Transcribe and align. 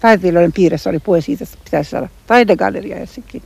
taiteilijoiden 0.00 0.52
piirissä 0.52 0.90
oli 0.90 0.98
puhe 0.98 1.20
siitä, 1.20 1.44
että 1.44 1.58
pitäisi 1.64 1.90
saada 1.90 2.08
taidegalleria 2.26 2.96
Helsinkiin. 2.96 3.42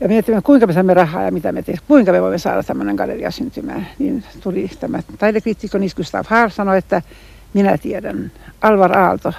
Ja 0.00 0.08
miettimme, 0.08 0.42
kuinka 0.42 0.66
me 0.66 0.72
saamme 0.72 0.94
rahaa 0.94 1.22
ja 1.22 1.30
mitä 1.30 1.52
me 1.52 1.62
teemme, 1.62 1.82
kuinka 1.88 2.12
me 2.12 2.22
voimme 2.22 2.38
saada 2.38 2.62
tämmöinen 2.62 2.96
galleria 2.96 3.30
syntymään. 3.30 3.88
Niin 3.98 4.24
tuli 4.40 4.70
tämä 4.80 5.02
taidekriitikko 5.18 5.78
Nis 5.78 5.94
Gustav 5.94 6.24
Haar 6.28 6.50
sanoi, 6.50 6.78
että 6.78 7.02
minä 7.54 7.78
tiedän, 7.78 8.32
Alvar 8.60 8.98
Aalto, 8.98 9.32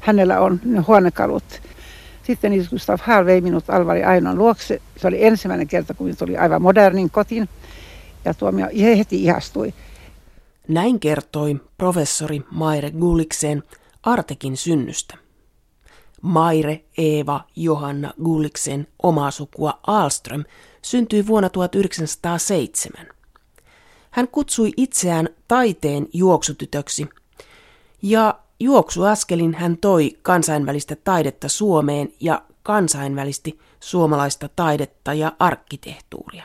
hänellä 0.00 0.40
on 0.40 0.60
huonekalut. 0.86 1.44
Sitten 2.22 2.50
Nis 2.52 2.68
Gustav 2.68 2.98
Haar 3.02 3.26
vei 3.26 3.40
minut 3.40 3.70
Alvari 3.70 4.04
Ainon 4.04 4.38
luokse. 4.38 4.82
Se 4.96 5.06
oli 5.06 5.24
ensimmäinen 5.24 5.68
kerta, 5.68 5.94
kun 5.94 6.16
tuli 6.16 6.36
aivan 6.36 6.62
modernin 6.62 7.10
kotiin. 7.10 7.48
Ja 8.24 8.34
tuomio 8.34 8.66
heti 8.98 9.24
ihastui. 9.24 9.74
Näin 10.68 11.00
kertoi 11.00 11.60
professori 11.78 12.42
Maire 12.50 12.90
Gullikseen 12.90 13.62
Artekin 14.02 14.56
synnystä. 14.56 15.21
Maire 16.22 16.84
Eeva 16.98 17.44
Johanna 17.56 18.12
Gulliksen 18.22 18.86
omaa 19.02 19.30
sukua 19.30 19.78
Alström 19.86 20.44
syntyi 20.82 21.26
vuonna 21.26 21.50
1907. 21.50 23.06
Hän 24.10 24.28
kutsui 24.28 24.72
itseään 24.76 25.28
taiteen 25.48 26.06
juoksutytöksi 26.12 27.08
ja 28.02 28.38
juoksuaskelin 28.60 29.54
hän 29.54 29.76
toi 29.76 30.18
kansainvälistä 30.22 30.96
taidetta 30.96 31.48
Suomeen 31.48 32.12
ja 32.20 32.42
kansainvälisti 32.62 33.58
suomalaista 33.80 34.48
taidetta 34.56 35.14
ja 35.14 35.32
arkkitehtuuria. 35.38 36.44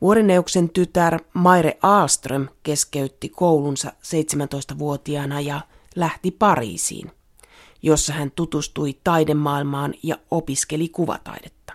Vuorineuksen 0.00 0.70
tytär 0.70 1.18
Maire 1.34 1.78
Alström 1.82 2.48
keskeytti 2.62 3.28
koulunsa 3.28 3.92
17-vuotiaana 4.02 5.40
ja 5.40 5.60
lähti 5.96 6.30
Pariisiin, 6.30 7.10
jossa 7.84 8.12
hän 8.12 8.30
tutustui 8.30 9.00
taidemaailmaan 9.04 9.94
ja 10.02 10.16
opiskeli 10.30 10.88
kuvataidetta. 10.88 11.72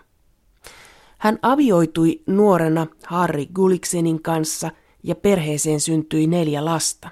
Hän 1.17 1.39
avioitui 1.41 2.21
nuorena 2.27 2.87
Harry 3.05 3.45
Gulliksenin 3.45 4.21
kanssa 4.21 4.71
ja 5.03 5.15
perheeseen 5.15 5.79
syntyi 5.79 6.27
neljä 6.27 6.65
lasta. 6.65 7.09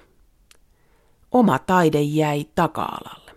Oma 1.32 1.60
taide 1.60 2.02
jäi 2.02 2.46
taka-alalle. 2.56 3.32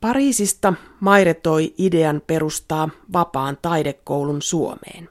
Pariisista 0.00 0.74
Maire 1.00 1.34
toi 1.34 1.74
idean 1.78 2.22
perustaa 2.26 2.88
vapaan 3.12 3.58
taidekoulun 3.62 4.42
Suomeen. 4.42 5.08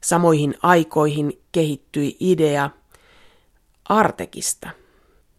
Samoihin 0.00 0.54
aikoihin 0.62 1.42
kehittyi 1.52 2.16
idea 2.20 2.70
Artekista. 3.84 4.70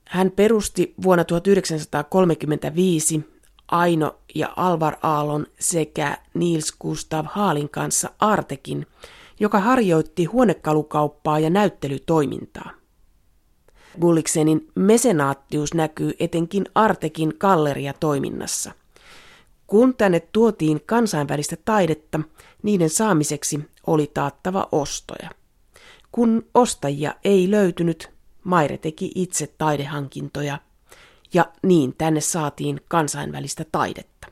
Hän 0.10 0.32
perusti 0.32 0.94
vuonna 1.04 1.24
1935 1.24 3.30
Aino 3.68 4.20
ja 4.36 4.54
Alvar 4.56 4.96
Aallon 5.04 5.46
sekä 5.60 6.18
Niels 6.34 6.74
Gustav 6.82 7.26
Haalin 7.30 7.70
kanssa 7.70 8.10
Artekin, 8.20 8.88
joka 9.40 9.60
harjoitti 9.60 10.26
huonekalukauppaa 10.26 11.40
ja 11.40 11.50
näyttelytoimintaa. 11.50 12.72
Gulliksenin 14.02 14.68
mesenaattius 14.76 15.74
näkyy 15.74 16.14
etenkin 16.20 16.66
Artekin 16.76 17.34
galleriatoiminnassa. 17.40 18.72
Kun 19.68 19.96
tänne 19.96 20.20
tuotiin 20.20 20.82
kansainvälistä 20.86 21.56
taidetta, 21.66 22.20
niiden 22.64 22.90
saamiseksi 22.90 23.60
oli 23.88 24.12
taattava 24.14 24.68
ostoja. 24.72 25.30
Kun 26.12 26.46
ostajia 26.54 27.14
ei 27.24 27.52
löytynyt, 27.52 28.19
Maire 28.50 28.78
teki 28.78 29.12
itse 29.16 29.48
taidehankintoja 29.58 30.60
ja 31.34 31.46
niin 31.64 31.96
tänne 31.98 32.22
saatiin 32.22 32.82
kansainvälistä 32.88 33.66
taidetta. 33.72 34.28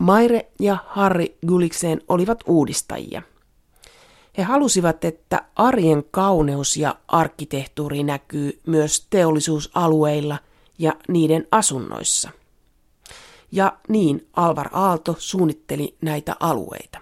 Maire 0.00 0.50
ja 0.60 0.78
Harry 0.86 1.26
Gullikseen 1.46 2.00
olivat 2.08 2.44
uudistajia. 2.46 3.22
He 4.38 4.42
halusivat, 4.42 5.04
että 5.04 5.44
arjen 5.56 6.04
kauneus 6.10 6.76
ja 6.76 6.96
arkkitehtuuri 7.08 8.02
näkyy 8.02 8.60
myös 8.66 9.06
teollisuusalueilla 9.10 10.38
ja 10.78 10.92
niiden 11.08 11.46
asunnoissa. 11.50 12.30
Ja 13.52 13.78
niin 13.88 14.28
Alvar 14.36 14.68
Aalto 14.72 15.16
suunnitteli 15.18 15.96
näitä 16.02 16.36
alueita. 16.40 16.98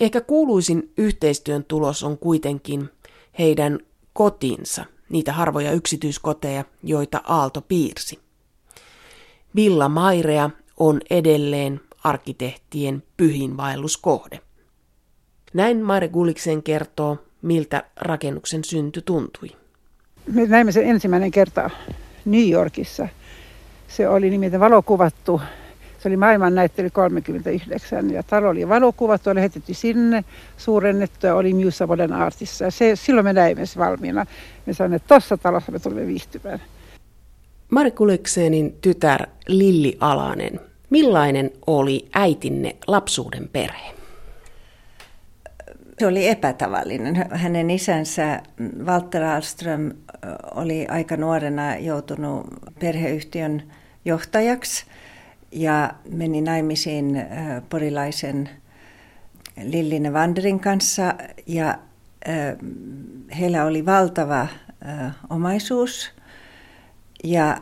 Ehkä 0.00 0.20
kuuluisin 0.20 0.92
yhteistyön 0.96 1.64
tulos 1.64 2.02
on 2.02 2.18
kuitenkin 2.18 2.90
heidän 3.40 3.78
kotinsa, 4.12 4.84
niitä 5.08 5.32
harvoja 5.32 5.72
yksityiskoteja, 5.72 6.64
joita 6.82 7.20
Aalto 7.24 7.60
piirsi. 7.60 8.18
Villa 9.56 9.88
Mairea 9.88 10.50
on 10.76 11.00
edelleen 11.10 11.80
arkkitehtien 12.04 13.02
pyhinvaelluskohde. 13.16 14.40
Näin 15.52 15.82
Maire 15.82 16.08
Gulliksen 16.08 16.62
kertoo, 16.62 17.18
miltä 17.42 17.84
rakennuksen 17.96 18.64
synty 18.64 19.02
tuntui. 19.02 19.48
Me 20.32 20.46
näimme 20.46 20.72
sen 20.72 20.86
ensimmäinen 20.86 21.30
kerta 21.30 21.70
New 22.24 22.50
Yorkissa. 22.50 23.08
Se 23.88 24.08
oli 24.08 24.30
nimittäin 24.30 24.60
valokuvattu 24.60 25.40
se 26.02 26.08
oli 26.08 26.16
maailmannäyttely 26.16 26.90
39 26.90 28.10
ja 28.10 28.22
talo 28.22 28.48
oli 28.48 28.68
valokuvattu, 28.68 29.30
oli 29.30 29.40
heitetty 29.40 29.74
sinne, 29.74 30.24
suurennettu 30.56 31.26
ja 31.26 31.34
oli 31.34 31.54
Muse 31.54 31.86
Modern 31.86 32.12
Artissa. 32.12 32.64
Ja 32.64 32.70
se, 32.70 32.96
silloin 32.96 33.24
me 33.24 33.32
näimme 33.32 33.66
se 33.66 33.78
valmiina. 33.78 34.26
Me 34.66 34.72
sanoimme, 34.72 34.96
että 34.96 35.08
tuossa 35.08 35.36
talossa 35.36 35.72
me 35.72 35.78
tulemme 35.78 36.06
viihtymään. 36.06 36.60
Mari 37.70 37.90
Kuleksenin 37.90 38.78
tytär 38.80 39.26
Lilli 39.48 39.96
Alanen, 40.00 40.60
millainen 40.90 41.50
oli 41.66 42.08
äitinne 42.14 42.76
lapsuuden 42.86 43.48
perhe? 43.52 43.94
Se 45.98 46.06
oli 46.06 46.28
epätavallinen. 46.28 47.26
Hänen 47.30 47.70
isänsä 47.70 48.42
Walter 48.84 49.22
Alström 49.22 49.92
oli 50.54 50.86
aika 50.86 51.16
nuorena 51.16 51.76
joutunut 51.76 52.46
perheyhtiön 52.80 53.62
johtajaksi– 54.04 54.84
ja 55.52 55.94
meni 56.10 56.40
naimisiin 56.40 57.16
äh, 57.16 57.26
porilaisen 57.68 58.48
Lilline 59.62 60.10
Wanderin 60.10 60.60
kanssa 60.60 61.14
ja 61.46 61.68
äh, 62.28 62.56
heillä 63.38 63.64
oli 63.64 63.86
valtava 63.86 64.40
äh, 64.40 65.14
omaisuus. 65.30 66.10
Ja 67.24 67.56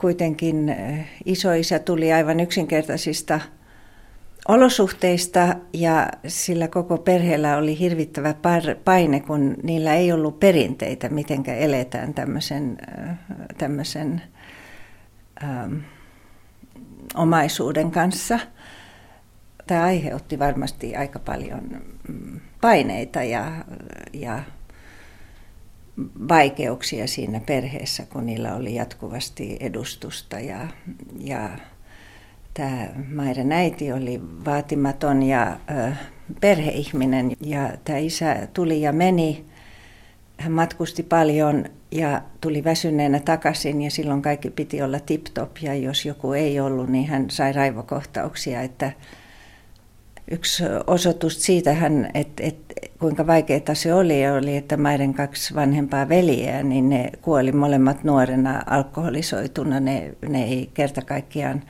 kuitenkin 0.00 0.76
isoisä 1.24 1.78
tuli 1.78 2.12
aivan 2.12 2.40
yksinkertaisista 2.40 3.40
olosuhteista 4.48 5.56
ja 5.72 6.08
sillä 6.26 6.68
koko 6.68 6.98
perheellä 6.98 7.56
oli 7.56 7.78
hirvittävä 7.78 8.34
paine, 8.84 9.20
kun 9.20 9.56
niillä 9.62 9.94
ei 9.94 10.12
ollut 10.12 10.40
perinteitä, 10.40 11.08
miten 11.08 11.42
eletään 11.46 12.14
tämmöisen, 12.14 12.78
tämmöisen 13.58 14.22
ähm, 15.44 15.74
omaisuuden 17.14 17.90
kanssa. 17.90 18.38
Tämä 19.66 19.84
aiheutti 19.84 20.38
varmasti 20.38 20.96
aika 20.96 21.18
paljon 21.18 21.60
mm, 22.08 22.40
paineita 22.60 23.22
ja, 23.22 23.52
ja 24.12 24.42
vaikeuksia 26.28 27.06
siinä 27.06 27.40
perheessä, 27.40 28.06
kun 28.06 28.26
niillä 28.26 28.54
oli 28.54 28.74
jatkuvasti 28.74 29.56
edustusta 29.60 30.40
ja, 30.40 30.68
ja 31.20 31.48
tämä 32.54 32.88
Mairen 33.14 33.52
äiti 33.52 33.92
oli 33.92 34.20
vaatimaton 34.44 35.22
ja 35.22 35.56
ö, 35.70 35.92
perheihminen 36.40 37.32
ja 37.40 37.70
tämä 37.84 37.98
isä 37.98 38.48
tuli 38.52 38.82
ja 38.82 38.92
meni. 38.92 39.47
Hän 40.38 40.52
matkusti 40.52 41.02
paljon 41.02 41.64
ja 41.90 42.22
tuli 42.40 42.64
väsyneenä 42.64 43.20
takaisin 43.20 43.82
ja 43.82 43.90
silloin 43.90 44.22
kaikki 44.22 44.50
piti 44.50 44.82
olla 44.82 44.98
tip-top 44.98 45.62
ja 45.62 45.74
jos 45.74 46.04
joku 46.06 46.32
ei 46.32 46.60
ollut, 46.60 46.88
niin 46.88 47.06
hän 47.06 47.30
sai 47.30 47.52
raivokohtauksia, 47.52 48.62
että 48.62 48.92
yksi 50.30 50.64
osoitus 50.86 51.42
siitä, 51.42 51.74
hän, 51.74 52.10
että, 52.14 52.42
että 52.42 52.74
kuinka 52.98 53.26
vaikeaa 53.26 53.74
se 53.74 53.94
oli, 53.94 54.28
oli, 54.28 54.56
että 54.56 54.76
maiden 54.76 55.14
kaksi 55.14 55.54
vanhempaa 55.54 56.08
veljeä, 56.08 56.62
niin 56.62 56.88
ne 56.88 57.10
kuoli 57.22 57.52
molemmat 57.52 58.04
nuorena 58.04 58.62
alkoholisoituna. 58.66 59.80
Ne, 59.80 60.14
ne 60.28 60.44
ei 60.44 60.70
kerta 60.74 61.02
kaikkiaan 61.02 61.62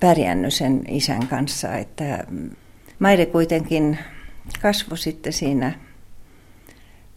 pärjännyt 0.00 0.54
sen 0.54 0.82
isän 0.88 1.26
kanssa. 1.26 1.74
Että 1.74 2.24
Maide 2.98 3.26
kuitenkin 3.26 3.98
kasvoi 4.62 4.98
sitten 4.98 5.32
siinä 5.32 5.72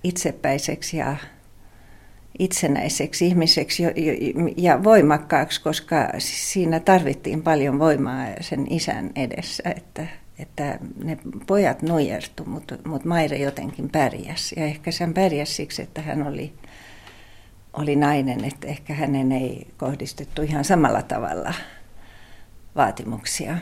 itsepäiseksi 0.04 0.98
ja 0.98 1.16
itsenäiseksi 2.40 3.28
ihmiseksi 3.28 3.84
ja 4.58 4.84
voimakkaaksi, 4.84 5.62
koska 5.62 6.10
siinä 6.18 6.80
tarvittiin 6.80 7.44
paljon 7.44 7.80
voimaa 7.80 8.26
sen 8.42 8.74
isän 8.74 9.12
edessä, 9.16 9.64
että, 9.76 10.08
että 10.40 10.80
ne 11.04 11.18
pojat 11.48 11.82
nujertu, 11.82 12.46
mutta, 12.46 12.78
mutta 12.86 13.08
Maire 13.08 13.38
jotenkin 13.38 13.90
pärjäsi. 13.90 14.60
Ja 14.60 14.66
ehkä 14.66 14.92
sen 14.92 15.14
pärjäsi 15.14 15.54
siksi, 15.54 15.82
että 15.82 16.02
hän 16.02 16.28
oli 16.28 16.54
oli 17.74 17.96
nainen, 17.96 18.46
että 18.46 18.68
ehkä 18.68 18.94
hänen 18.94 19.32
ei 19.32 19.68
kohdistettu 19.78 20.42
ihan 20.42 20.66
samalla 20.66 21.02
tavalla 21.02 21.54
vaatimuksia. 22.76 23.58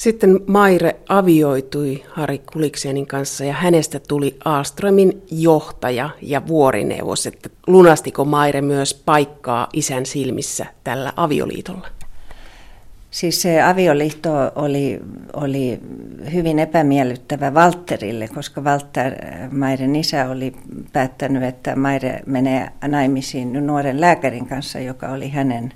Sitten 0.00 0.40
Maire 0.46 0.96
avioitui 1.08 2.04
Harri 2.08 2.42
Kuliksenin 2.52 3.06
kanssa 3.06 3.44
ja 3.44 3.52
hänestä 3.52 4.00
tuli 4.08 4.36
Aastromin 4.44 5.22
johtaja 5.30 6.10
ja 6.22 6.46
vuorineuvos. 6.46 7.26
Että 7.26 7.50
lunastiko 7.66 8.24
Maire 8.24 8.60
myös 8.60 8.94
paikkaa 8.94 9.68
isän 9.72 10.06
silmissä 10.06 10.66
tällä 10.84 11.12
avioliitolla? 11.16 11.88
Siis 13.10 13.42
se 13.42 13.62
avioliitto 13.62 14.30
oli, 14.54 15.00
oli 15.32 15.80
hyvin 16.32 16.58
epämiellyttävä 16.58 17.54
Valterille, 17.54 18.28
koska 18.28 18.60
Walter, 18.60 19.14
Mairen 19.50 19.96
isä, 19.96 20.28
oli 20.28 20.52
päättänyt, 20.92 21.42
että 21.42 21.76
Maire 21.76 22.20
menee 22.26 22.68
naimisiin 22.86 23.66
nuoren 23.66 24.00
lääkärin 24.00 24.46
kanssa, 24.46 24.78
joka 24.78 25.08
oli 25.08 25.28
hänen 25.28 25.72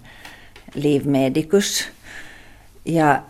leave 0.75 1.05
medicus. 1.05 1.89
Ja 2.85 3.23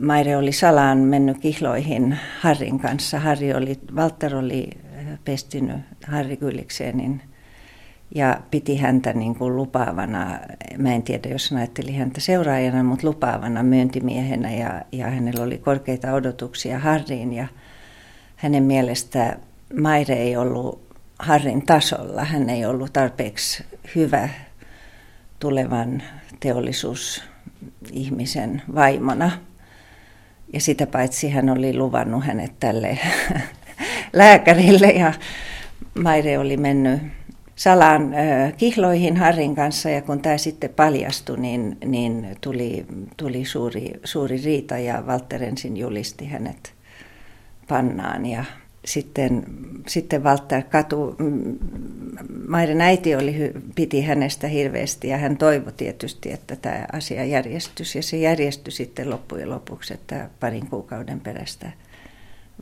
Maire 0.00 0.36
oli 0.36 0.52
salaan 0.52 0.98
mennyt 0.98 1.38
kihloihin 1.38 2.18
Harrin 2.40 2.78
kanssa. 2.78 3.18
Harri 3.18 3.54
oli, 3.54 3.78
Walter 3.94 4.36
oli 4.36 4.70
pestinyt 5.24 5.80
Harri 6.06 6.36
Kylliksenin 6.36 7.22
ja 8.14 8.40
piti 8.50 8.76
häntä 8.76 9.12
niin 9.12 9.34
kuin 9.34 9.56
lupaavana, 9.56 10.38
mä 10.78 10.94
en 10.94 11.02
tiedä 11.02 11.28
jos 11.28 11.50
hän 11.50 11.58
ajatteli 11.58 11.96
häntä 11.96 12.20
seuraajana, 12.20 12.82
mutta 12.82 13.06
lupaavana 13.06 13.62
myyntimiehenä 13.62 14.52
ja, 14.52 14.82
ja 14.92 15.10
hänellä 15.10 15.44
oli 15.44 15.58
korkeita 15.58 16.12
odotuksia 16.12 16.78
Harriin 16.78 17.32
ja 17.32 17.46
hänen 18.36 18.62
mielestä 18.62 19.36
Maire 19.80 20.14
ei 20.14 20.36
ollut 20.36 20.86
Harrin 21.18 21.66
tasolla, 21.66 22.24
hän 22.24 22.50
ei 22.50 22.66
ollut 22.66 22.92
tarpeeksi 22.92 23.64
hyvä 23.94 24.28
tulevan 25.38 26.02
teollisuusihmisen 27.60 28.62
vaimona. 28.74 29.30
Ja 30.52 30.60
sitä 30.60 30.86
paitsi 30.86 31.30
hän 31.30 31.50
oli 31.50 31.76
luvannut 31.76 32.24
hänet 32.24 32.52
tälle 32.60 32.98
lääkärille 34.12 34.86
ja 34.86 35.12
Maire 36.02 36.38
oli 36.38 36.56
mennyt 36.56 37.00
salaan 37.56 38.14
kihloihin 38.56 39.16
Harrin 39.16 39.54
kanssa 39.54 39.90
ja 39.90 40.02
kun 40.02 40.22
tämä 40.22 40.38
sitten 40.38 40.70
paljastui, 40.70 41.36
niin, 41.38 41.78
niin 41.84 42.36
tuli, 42.40 42.86
tuli 43.16 43.44
suuri, 43.44 43.92
suuri 44.04 44.40
riita 44.44 44.78
ja 44.78 45.02
Walter 45.06 45.42
ensin 45.44 45.76
julisti 45.76 46.26
hänet 46.26 46.74
pannaan 47.68 48.26
ja 48.26 48.44
sitten, 48.86 49.44
sitten 49.86 50.24
Walter 50.24 50.62
katu, 50.62 51.16
Maiden 52.48 52.80
äiti 52.80 53.14
oli, 53.14 53.52
piti 53.74 54.02
hänestä 54.02 54.48
hirveästi 54.48 55.08
ja 55.08 55.18
hän 55.18 55.36
toivoi 55.36 55.72
tietysti, 55.72 56.32
että 56.32 56.56
tämä 56.56 56.86
asia 56.92 57.24
järjestyisi. 57.24 57.98
Ja 57.98 58.02
se 58.02 58.16
järjestyi 58.16 58.72
sitten 58.72 59.10
loppujen 59.10 59.50
lopuksi, 59.50 59.94
että 59.94 60.30
parin 60.40 60.66
kuukauden 60.66 61.20
perästä 61.20 61.72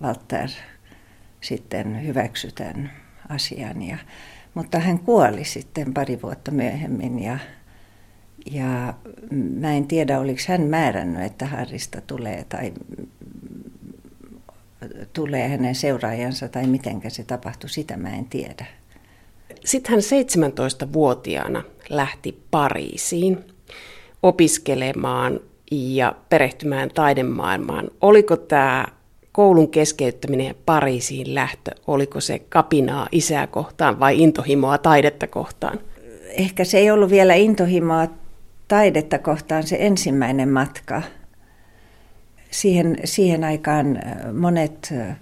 Walter 0.02 0.48
sitten 1.40 2.06
hyväksytään 2.06 2.90
asian. 3.28 3.82
Ja, 3.82 3.98
mutta 4.54 4.78
hän 4.78 4.98
kuoli 4.98 5.44
sitten 5.44 5.94
pari 5.94 6.22
vuotta 6.22 6.50
myöhemmin 6.50 7.22
ja, 7.22 7.38
ja 8.50 8.94
mä 9.60 9.72
en 9.72 9.86
tiedä, 9.86 10.20
oliko 10.20 10.40
hän 10.48 10.62
määrännyt, 10.62 11.22
että 11.22 11.46
Harrista 11.46 12.00
tulee 12.00 12.44
tai 12.48 12.72
tulee 15.12 15.48
hänen 15.48 15.74
seuraajansa 15.74 16.48
tai 16.48 16.66
miten 16.66 17.00
se 17.08 17.24
tapahtui, 17.24 17.70
sitä 17.70 17.96
mä 17.96 18.08
en 18.08 18.24
tiedä. 18.24 18.66
Sitten 19.64 19.90
hän 19.90 20.00
17-vuotiaana 20.00 21.62
lähti 21.88 22.40
Pariisiin 22.50 23.44
opiskelemaan 24.22 25.40
ja 25.70 26.14
perehtymään 26.28 26.90
taidemaailmaan. 26.94 27.90
Oliko 28.00 28.36
tämä 28.36 28.86
koulun 29.32 29.70
keskeyttäminen 29.70 30.46
ja 30.46 30.54
Pariisiin 30.66 31.34
lähtö, 31.34 31.70
oliko 31.86 32.20
se 32.20 32.38
kapinaa 32.38 33.08
isää 33.12 33.46
kohtaan 33.46 34.00
vai 34.00 34.22
intohimoa 34.22 34.78
taidetta 34.78 35.26
kohtaan? 35.26 35.80
Ehkä 36.28 36.64
se 36.64 36.78
ei 36.78 36.90
ollut 36.90 37.10
vielä 37.10 37.34
intohimoa 37.34 38.08
taidetta 38.68 39.18
kohtaan 39.18 39.62
se 39.66 39.76
ensimmäinen 39.80 40.48
matka. 40.48 41.02
Siihen, 42.54 42.96
siihen 43.04 43.44
aikaan 43.44 43.96
äh, 43.96 44.32
monet 44.32 44.92
äh, 44.92 45.16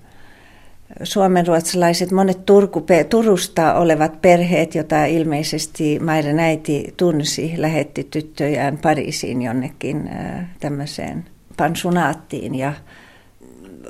suomenruotsalaiset, 1.03 2.11
monet 2.11 2.47
Turku, 2.47 2.87
Turusta 3.09 3.75
olevat 3.75 4.23
perheet, 4.23 4.75
joita 4.75 5.05
ilmeisesti 5.05 5.99
Maiden 5.99 6.41
äiti 6.41 6.95
tunsi, 6.97 7.55
lähetti 7.57 8.05
tyttöjään 8.11 8.79
Pariisiin 8.79 9.43
jonnekin 9.43 10.09
äh, 10.09 10.47
tämmöiseen 10.61 11.25
pansunaattiin 11.57 12.55
ja 12.55 12.73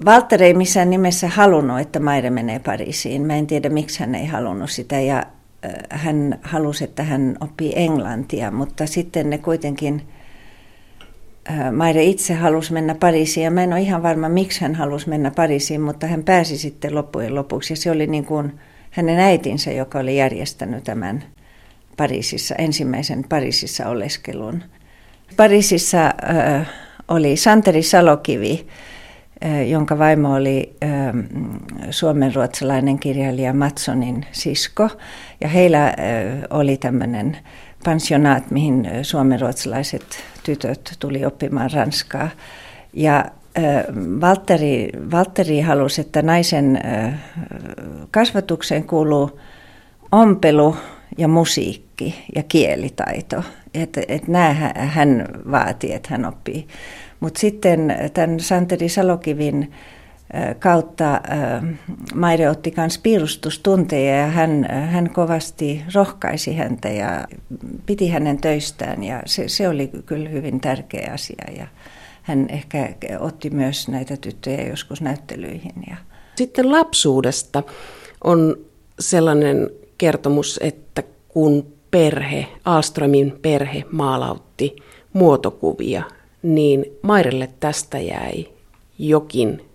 Walter 0.06 0.42
ei 0.42 0.54
missään 0.54 0.90
nimessä 0.90 1.28
halunnut, 1.28 1.80
että 1.80 2.00
Maire 2.00 2.30
menee 2.30 2.58
Pariisiin. 2.58 3.22
Mä 3.22 3.36
en 3.36 3.46
tiedä, 3.46 3.68
miksi 3.68 4.00
hän 4.00 4.14
ei 4.14 4.26
halunnut 4.26 4.70
sitä 4.70 5.00
ja 5.00 5.26
hän 5.90 6.38
halusi, 6.42 6.84
että 6.84 7.02
hän 7.02 7.36
oppii 7.40 7.72
englantia, 7.76 8.50
mutta 8.50 8.86
sitten 8.86 9.30
ne 9.30 9.38
kuitenkin, 9.38 10.02
Maire 11.72 12.04
itse 12.04 12.34
halusi 12.34 12.72
mennä 12.72 12.94
Pariisiin 12.94 13.44
ja 13.44 13.50
mä 13.50 13.62
en 13.62 13.72
ole 13.72 13.80
ihan 13.80 14.02
varma, 14.02 14.28
miksi 14.28 14.60
hän 14.60 14.74
halusi 14.74 15.08
mennä 15.08 15.30
Pariisiin, 15.30 15.80
mutta 15.80 16.06
hän 16.06 16.24
pääsi 16.24 16.58
sitten 16.58 16.94
loppujen 16.94 17.34
lopuksi 17.34 17.72
ja 17.72 17.76
se 17.76 17.90
oli 17.90 18.06
niin 18.06 18.24
kuin 18.24 18.60
hänen 18.90 19.18
äitinsä, 19.18 19.72
joka 19.72 19.98
oli 19.98 20.16
järjestänyt 20.16 20.84
tämän 20.84 21.24
Pariisissa, 21.96 22.54
ensimmäisen 22.54 23.24
Pariisissa 23.28 23.88
oleskelun. 23.88 24.62
Pariisissa 25.36 26.06
äh, 26.06 26.70
oli 27.08 27.36
Santeri 27.36 27.82
Salokivi, 27.82 28.66
jonka 29.66 29.98
vaimo 29.98 30.34
oli 30.34 30.76
suomenruotsalainen 31.90 32.98
kirjailija 32.98 33.52
Matsonin 33.52 34.26
sisko. 34.32 34.88
Ja 35.40 35.48
heillä 35.48 35.94
oli 36.50 36.76
tämmöinen 36.76 37.36
pensionaat, 37.84 38.50
mihin 38.50 38.88
suomenruotsalaiset 39.02 40.24
tytöt 40.42 40.96
tuli 40.98 41.24
oppimaan 41.24 41.70
ranskaa. 41.70 42.28
Ja 42.92 43.24
Valtteri, 44.20 44.90
Valtteri 45.10 45.60
halusi, 45.60 46.00
että 46.00 46.22
naisen 46.22 46.80
kasvatukseen 48.10 48.84
kuuluu 48.84 49.40
ompelu 50.12 50.76
ja 51.18 51.28
musiikki 51.28 52.24
ja 52.34 52.42
kielitaito. 52.42 53.42
Että 53.74 54.00
et 54.08 54.28
nämä 54.28 54.72
hän 54.74 55.28
vaati, 55.50 55.92
että 55.92 56.08
hän 56.10 56.24
oppii 56.24 56.66
mutta 57.22 57.40
sitten 57.40 57.94
tämän 58.14 58.40
Santeri 58.40 58.88
Salokivin 58.88 59.72
kautta 60.58 61.20
Maire 62.14 62.50
otti 62.50 62.74
myös 62.76 62.98
piirustustunteja 62.98 64.16
ja 64.16 64.26
hän, 64.26 64.66
hän 64.90 65.10
kovasti 65.10 65.82
rohkaisi 65.94 66.56
häntä 66.56 66.88
ja 66.88 67.24
piti 67.86 68.08
hänen 68.08 68.40
töistään 68.40 69.04
ja 69.04 69.22
se, 69.26 69.48
se 69.48 69.68
oli 69.68 69.90
kyllä 70.06 70.28
hyvin 70.28 70.60
tärkeä 70.60 71.10
asia 71.14 71.44
ja 71.56 71.66
hän 72.22 72.46
ehkä 72.50 72.94
otti 73.18 73.50
myös 73.50 73.88
näitä 73.88 74.16
tyttöjä 74.16 74.68
joskus 74.68 75.00
näyttelyihin. 75.00 75.74
Ja. 75.90 75.96
Sitten 76.36 76.72
lapsuudesta 76.72 77.62
on 78.24 78.56
sellainen 79.00 79.70
kertomus, 79.98 80.60
että 80.62 81.02
kun 81.28 81.66
perhe, 81.90 82.46
Alströmin 82.64 83.38
perhe 83.42 83.84
maalautti 83.90 84.76
muotokuvia 85.12 86.02
niin 86.42 86.84
Mairelle 87.02 87.48
tästä 87.60 87.98
jäi 87.98 88.48
jokin 88.98 89.71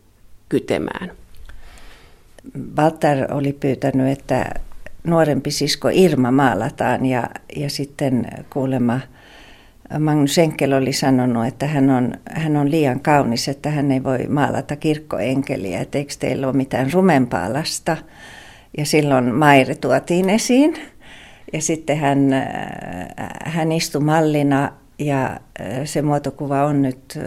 kytemään. 0.50 1.12
Walter 2.77 3.34
oli 3.34 3.54
pyytänyt, 3.54 4.18
että 4.18 4.46
nuorempi 5.04 5.51
sisko 5.51 5.89
Irma 5.94 6.32
maalataan 6.32 7.06
ja, 7.06 7.30
ja 7.56 7.70
sitten 7.70 8.27
kuulemma 8.50 9.00
Magnus 10.00 10.38
Enkel 10.38 10.72
oli 10.72 10.94
sanonut, 10.94 11.48
että 11.48 11.68
hän 11.68 11.89
on, 11.89 12.13
hän 12.32 12.58
on 12.58 12.72
liian 12.72 13.00
kaunis, 13.00 13.48
että 13.48 13.70
hän 13.70 13.92
ei 13.92 14.04
voi 14.04 14.27
maalata 14.30 14.75
kirkkoenkeliä, 14.75 15.80
että 15.80 15.98
eikö 15.98 16.13
teillä 16.20 16.48
ole 16.48 16.56
mitään 16.56 16.94
rumempaa 16.94 17.54
lasta. 17.54 17.98
Ja 18.77 18.86
silloin 18.86 19.36
Maire 19.36 19.75
tuotiin 19.75 20.30
esiin 20.30 20.75
ja 21.54 21.62
sitten 21.62 21.98
hän, 21.98 22.30
hän 23.46 23.72
istui 23.72 24.01
mallina 24.01 24.72
ja 25.00 25.39
se 25.86 26.01
muotokuva 26.01 26.63
on 26.63 26.82
nyt 26.82 27.20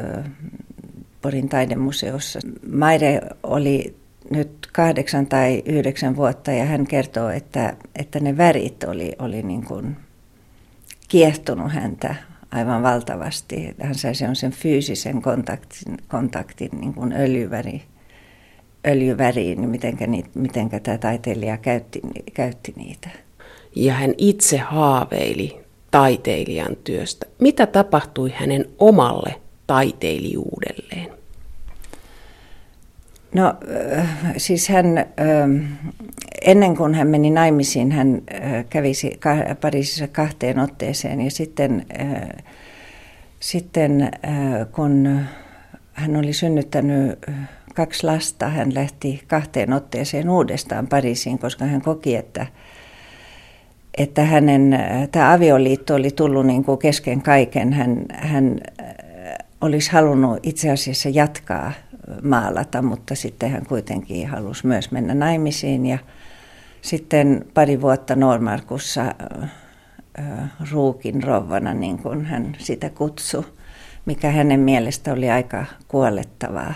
Porin 1.23 1.49
taidemuseossa. 1.49 2.41
Maire 2.73 3.21
oli 3.43 3.97
nyt 4.31 4.69
kahdeksan 4.73 5.27
tai 5.27 5.63
yhdeksän 5.67 6.17
vuotta 6.17 6.53
ja 6.53 6.65
hän 6.65 6.87
kertoo, 6.87 7.29
että, 7.29 7.77
että 7.97 8.21
ne 8.21 8.37
värit 8.37 8.85
oli, 8.85 9.13
oli 9.19 9.43
niin 9.43 9.65
kuin 9.65 9.97
kiehtonut 11.09 11.73
häntä 11.73 12.15
aivan 12.51 12.83
valtavasti. 12.83 13.75
Hän 13.83 13.95
sai 13.95 14.15
sen 14.15 14.53
fyysisen 14.53 15.23
kontaktin, 15.23 15.99
kontaktin 16.09 16.71
niin 16.81 16.95
kuin 16.95 17.13
öljyväri, 17.13 17.83
öljyväriin, 18.87 19.61
niin 19.61 19.71
mitenkä, 19.71 20.07
mitenkä 20.35 20.81
tämä 20.81 20.99
taiteilija 20.99 21.57
käytti, 21.57 22.01
käytti 22.35 22.73
niitä. 22.77 23.09
ja 23.77 23.95
hän 23.95 24.15
itse 24.19 24.59
haaveili 24.59 25.61
taiteilijan 25.91 26.77
työstä. 26.85 27.27
Mitä 27.39 27.67
tapahtui 27.67 28.33
hänen 28.35 28.65
omalle 28.79 29.35
taiteilijuudelleen? 29.71 31.11
No 33.35 33.55
siis 34.37 34.69
hän, 34.69 34.87
ennen 36.43 36.77
kuin 36.77 36.95
hän 36.95 37.09
meni 37.09 37.31
naimisiin, 37.31 37.93
hän 37.93 38.23
kävisi 38.71 39.21
Pariisissa 39.61 40.09
kahteen 40.09 40.59
otteeseen 40.59 41.21
ja 41.21 41.31
sitten, 41.31 41.87
sitten 43.41 44.11
kun 44.73 45.21
hän 45.93 46.17
oli 46.17 46.33
synnyttänyt 46.33 47.19
kaksi 47.75 48.07
lasta, 48.07 48.49
hän 48.49 48.75
lähti 48.75 49.23
kahteen 49.27 49.73
otteeseen 49.73 50.31
uudestaan 50.31 50.87
Pariisiin, 50.87 51.39
koska 51.39 51.65
hän 51.65 51.83
koki, 51.83 52.17
että, 52.17 52.47
että 53.99 54.25
hänen 54.25 54.79
tämä 55.13 55.33
avioliitto 55.33 55.95
oli 55.95 56.11
tullut 56.11 56.47
niin 56.47 56.65
kuin 56.65 56.79
kesken 56.79 57.23
kaiken. 57.23 57.73
Hän, 57.73 58.05
hän 58.13 58.61
olisi 59.61 59.93
halunnut 59.93 60.39
itse 60.43 60.71
asiassa 60.71 61.09
jatkaa 61.09 61.73
maalata, 62.23 62.83
mutta 62.83 63.15
sitten 63.15 63.51
hän 63.51 63.67
kuitenkin 63.67 64.29
halusi 64.29 64.67
myös 64.67 64.91
mennä 64.91 65.15
naimisiin 65.15 65.87
ja 65.87 65.99
sitten 66.83 67.45
pari 67.55 67.81
vuotta 67.81 68.17
Normarkussa 68.17 69.15
ruukin 70.73 71.23
rovana, 71.23 71.75
niin 71.75 71.99
kuin 71.99 72.25
hän 72.25 72.57
sitä 72.59 72.91
kutsui, 72.91 73.45
mikä 74.07 74.31
hänen 74.31 74.61
mielestä 74.61 75.13
oli 75.13 75.31
aika 75.31 75.65
kuolettavaa. 75.89 76.75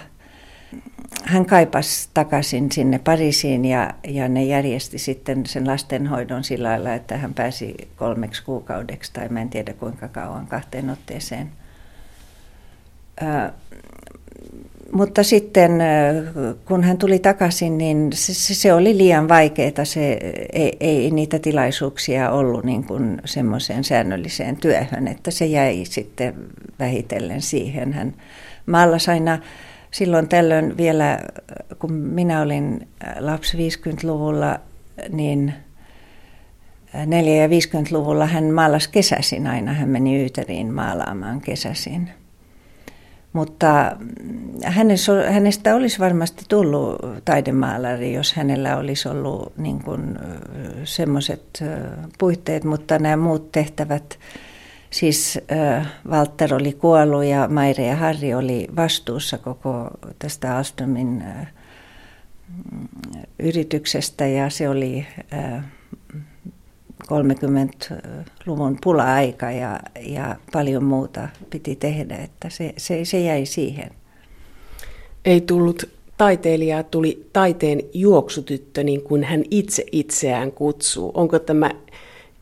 Hän 1.24 1.46
kaipasi 1.46 2.08
takaisin 2.14 2.72
sinne 2.72 2.98
Pariisiin 2.98 3.64
ja, 3.64 3.94
ja 4.08 4.28
ne 4.28 4.44
järjesti 4.44 4.98
sitten 4.98 5.46
sen 5.46 5.66
lastenhoidon 5.66 6.44
sillä 6.44 6.68
lailla, 6.68 6.94
että 6.94 7.16
hän 7.16 7.34
pääsi 7.34 7.74
kolmeksi 7.96 8.44
kuukaudeksi 8.44 9.12
tai 9.12 9.28
mä 9.28 9.40
en 9.40 9.50
tiedä 9.50 9.72
kuinka 9.72 10.08
kauan 10.08 10.46
kahteen 10.46 10.90
otteeseen 10.90 11.50
mutta 14.92 15.22
sitten 15.22 15.70
kun 16.64 16.84
hän 16.84 16.98
tuli 16.98 17.18
takaisin, 17.18 17.78
niin 17.78 18.10
se, 18.14 18.54
se 18.54 18.72
oli 18.72 18.98
liian 18.98 19.28
vaikeaa. 19.28 19.84
Se, 19.84 20.18
ei, 20.52 20.76
ei 20.80 21.10
niitä 21.10 21.38
tilaisuuksia 21.38 22.30
ollut 22.30 22.64
niin 22.64 22.84
kuin 22.84 23.20
semmoiseen 23.24 23.84
säännölliseen 23.84 24.56
työhön, 24.56 25.08
että 25.08 25.30
se 25.30 25.46
jäi 25.46 25.84
sitten 25.84 26.34
vähitellen 26.78 27.42
siihen. 27.42 27.92
Hän 27.92 28.14
maalasi 28.66 29.10
aina 29.10 29.38
silloin 29.90 30.28
tällöin 30.28 30.76
vielä, 30.76 31.18
kun 31.78 31.92
minä 31.92 32.42
olin 32.42 32.88
lapsi 33.18 33.56
50-luvulla, 33.56 34.60
niin 35.08 35.54
4- 36.94 36.96
ja 36.96 37.46
50-luvulla 37.46 38.26
hän 38.26 38.44
maalasi 38.44 38.90
kesäsin 38.90 39.46
aina. 39.46 39.72
Hän 39.72 39.88
meni 39.88 40.20
Yyteriin 40.20 40.74
maalaamaan 40.74 41.40
kesäsin. 41.40 42.10
Mutta 43.34 43.96
hänestä 45.28 45.74
olisi 45.74 45.98
varmasti 45.98 46.44
tullut 46.48 46.96
taidemaalari, 47.24 48.12
jos 48.12 48.34
hänellä 48.34 48.76
olisi 48.76 49.08
ollut 49.08 49.56
niin 49.56 49.82
semmoiset 50.84 51.64
puitteet, 52.18 52.64
mutta 52.64 52.98
nämä 52.98 53.16
muut 53.16 53.52
tehtävät, 53.52 54.18
siis 54.90 55.40
Walter 56.08 56.54
oli 56.54 56.72
kuollut 56.72 57.24
ja 57.24 57.48
Maire 57.48 57.86
ja 57.86 57.96
Harri 57.96 58.34
oli 58.34 58.68
vastuussa 58.76 59.38
koko 59.38 59.90
tästä 60.18 60.56
Alstomin 60.56 61.24
yrityksestä. 63.38 64.26
Ja 64.26 64.50
se 64.50 64.68
oli 64.68 65.06
30-luvun 67.12 68.78
pula-aika 68.82 69.50
ja, 69.50 69.80
ja 70.00 70.36
paljon 70.52 70.84
muuta 70.84 71.28
piti 71.50 71.76
tehdä, 71.76 72.16
että 72.16 72.50
se, 72.50 72.74
se, 72.76 73.04
se 73.04 73.20
jäi 73.20 73.46
siihen. 73.46 73.90
Ei 75.24 75.40
tullut 75.40 75.88
taiteilijaa, 76.16 76.82
tuli 76.82 77.28
taiteen 77.32 77.80
juoksutyttö, 77.94 78.82
niin 78.84 79.02
kuin 79.02 79.24
hän 79.24 79.42
itse 79.50 79.84
itseään 79.92 80.52
kutsuu. 80.52 81.12
Onko 81.14 81.38
tämä 81.38 81.70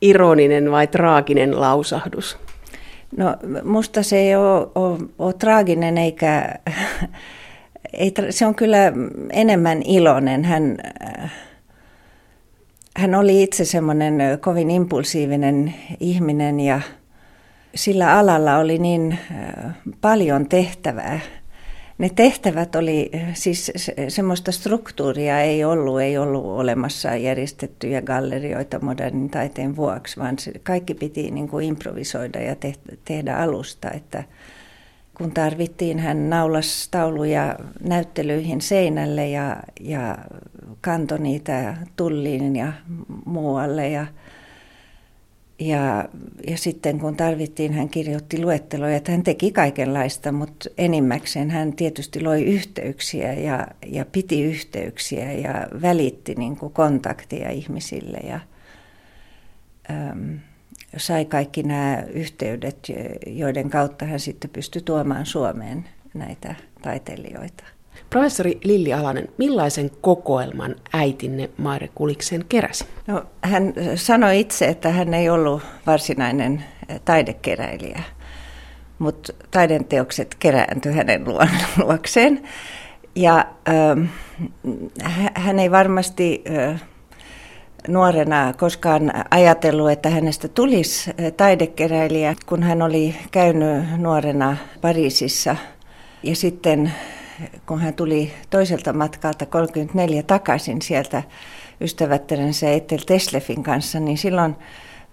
ironinen 0.00 0.70
vai 0.70 0.86
traaginen 0.86 1.60
lausahdus? 1.60 2.36
No 3.16 3.36
musta 3.64 4.02
se 4.02 4.18
ei 4.18 4.36
ole, 4.36 4.66
ole, 4.74 4.98
ole 5.18 5.32
traaginen 5.32 5.98
eikä, 5.98 6.54
ei, 7.92 8.12
se 8.30 8.46
on 8.46 8.54
kyllä 8.54 8.92
enemmän 9.32 9.82
iloinen. 9.82 10.44
Hän, 10.44 10.78
hän 12.96 13.14
oli 13.14 13.42
itse 13.42 13.64
semmoinen 13.64 14.18
kovin 14.40 14.70
impulsiivinen 14.70 15.74
ihminen 16.00 16.60
ja 16.60 16.80
sillä 17.74 18.18
alalla 18.18 18.58
oli 18.58 18.78
niin 18.78 19.18
paljon 20.00 20.48
tehtävää. 20.48 21.20
Ne 21.98 22.10
tehtävät 22.14 22.76
oli, 22.76 23.10
siis 23.34 23.72
semmoista 24.08 24.52
struktuuria 24.52 25.40
ei 25.40 25.64
ollut, 25.64 26.00
ei 26.00 26.18
ollut 26.18 26.44
olemassa 26.44 27.16
järjestettyjä 27.16 28.02
gallerioita 28.02 28.78
modernin 28.80 29.30
taiteen 29.30 29.76
vuoksi, 29.76 30.20
vaan 30.20 30.36
kaikki 30.62 30.94
piti 30.94 31.30
niin 31.30 31.48
kuin 31.48 31.66
improvisoida 31.66 32.40
ja 32.40 32.56
tehdä 33.04 33.36
alusta, 33.36 33.90
että 33.90 34.24
kun 35.14 35.32
tarvittiin, 35.32 35.98
hän 35.98 36.30
naulas 36.30 36.88
tauluja 36.90 37.56
näyttelyihin 37.80 38.60
seinälle 38.60 39.28
ja, 39.28 39.56
ja 39.80 40.18
kantoi 40.80 41.18
niitä 41.18 41.76
tulliin 41.96 42.56
ja 42.56 42.72
muualle. 43.24 43.88
Ja, 43.88 44.06
ja, 45.58 46.08
ja 46.46 46.58
sitten 46.58 46.98
kun 46.98 47.16
tarvittiin, 47.16 47.72
hän 47.72 47.88
kirjoitti 47.88 48.42
luetteloja, 48.42 48.96
että 48.96 49.12
hän 49.12 49.22
teki 49.22 49.52
kaikenlaista, 49.52 50.32
mutta 50.32 50.70
enimmäkseen 50.78 51.50
hän 51.50 51.72
tietysti 51.72 52.20
loi 52.20 52.42
yhteyksiä 52.42 53.32
ja, 53.32 53.66
ja 53.86 54.04
piti 54.04 54.42
yhteyksiä 54.42 55.32
ja 55.32 55.66
välitti 55.82 56.34
niin 56.34 56.56
kuin 56.56 56.72
kontaktia 56.72 57.50
ihmisille. 57.50 58.18
Ja, 58.18 58.40
äm, 59.90 60.38
sai 60.96 61.24
kaikki 61.24 61.62
nämä 61.62 62.02
yhteydet, 62.12 62.78
joiden 63.26 63.70
kautta 63.70 64.04
hän 64.04 64.20
sitten 64.20 64.50
pystyi 64.50 64.82
tuomaan 64.82 65.26
Suomeen 65.26 65.84
näitä 66.14 66.54
taiteilijoita. 66.82 67.64
Professori 68.10 68.60
Lilli 68.64 68.92
Alanen, 68.92 69.28
millaisen 69.38 69.90
kokoelman 70.00 70.74
äitinne 70.92 71.50
Maire 71.56 71.88
Kuliksen 71.94 72.44
keräsi? 72.48 72.84
No, 73.06 73.24
hän 73.42 73.74
sanoi 73.94 74.40
itse, 74.40 74.68
että 74.68 74.88
hän 74.88 75.14
ei 75.14 75.28
ollut 75.28 75.62
varsinainen 75.86 76.64
taidekeräilijä, 77.04 78.02
mutta 78.98 79.32
taidenteokset 79.50 80.36
kerääntyi 80.38 80.92
hänen 80.92 81.24
luokseen. 81.84 82.42
Ja 83.14 83.46
äh, 83.68 84.08
hän 85.34 85.58
ei 85.58 85.70
varmasti 85.70 86.44
äh, 86.50 86.82
nuorena 87.88 88.54
koskaan 88.56 89.12
ajatellut, 89.30 89.90
että 89.90 90.10
hänestä 90.10 90.48
tulisi 90.48 91.10
taidekeräilijä, 91.36 92.34
kun 92.46 92.62
hän 92.62 92.82
oli 92.82 93.14
käynyt 93.30 93.84
nuorena 93.96 94.56
Pariisissa. 94.80 95.56
Ja 96.22 96.36
sitten 96.36 96.92
kun 97.66 97.80
hän 97.80 97.94
tuli 97.94 98.32
toiselta 98.50 98.92
matkalta 98.92 99.46
34 99.46 100.22
takaisin 100.22 100.82
sieltä 100.82 101.22
ystävättärensä 101.80 102.70
Etel 102.70 102.98
Teslefin 103.06 103.62
kanssa, 103.62 104.00
niin 104.00 104.18
silloin 104.18 104.56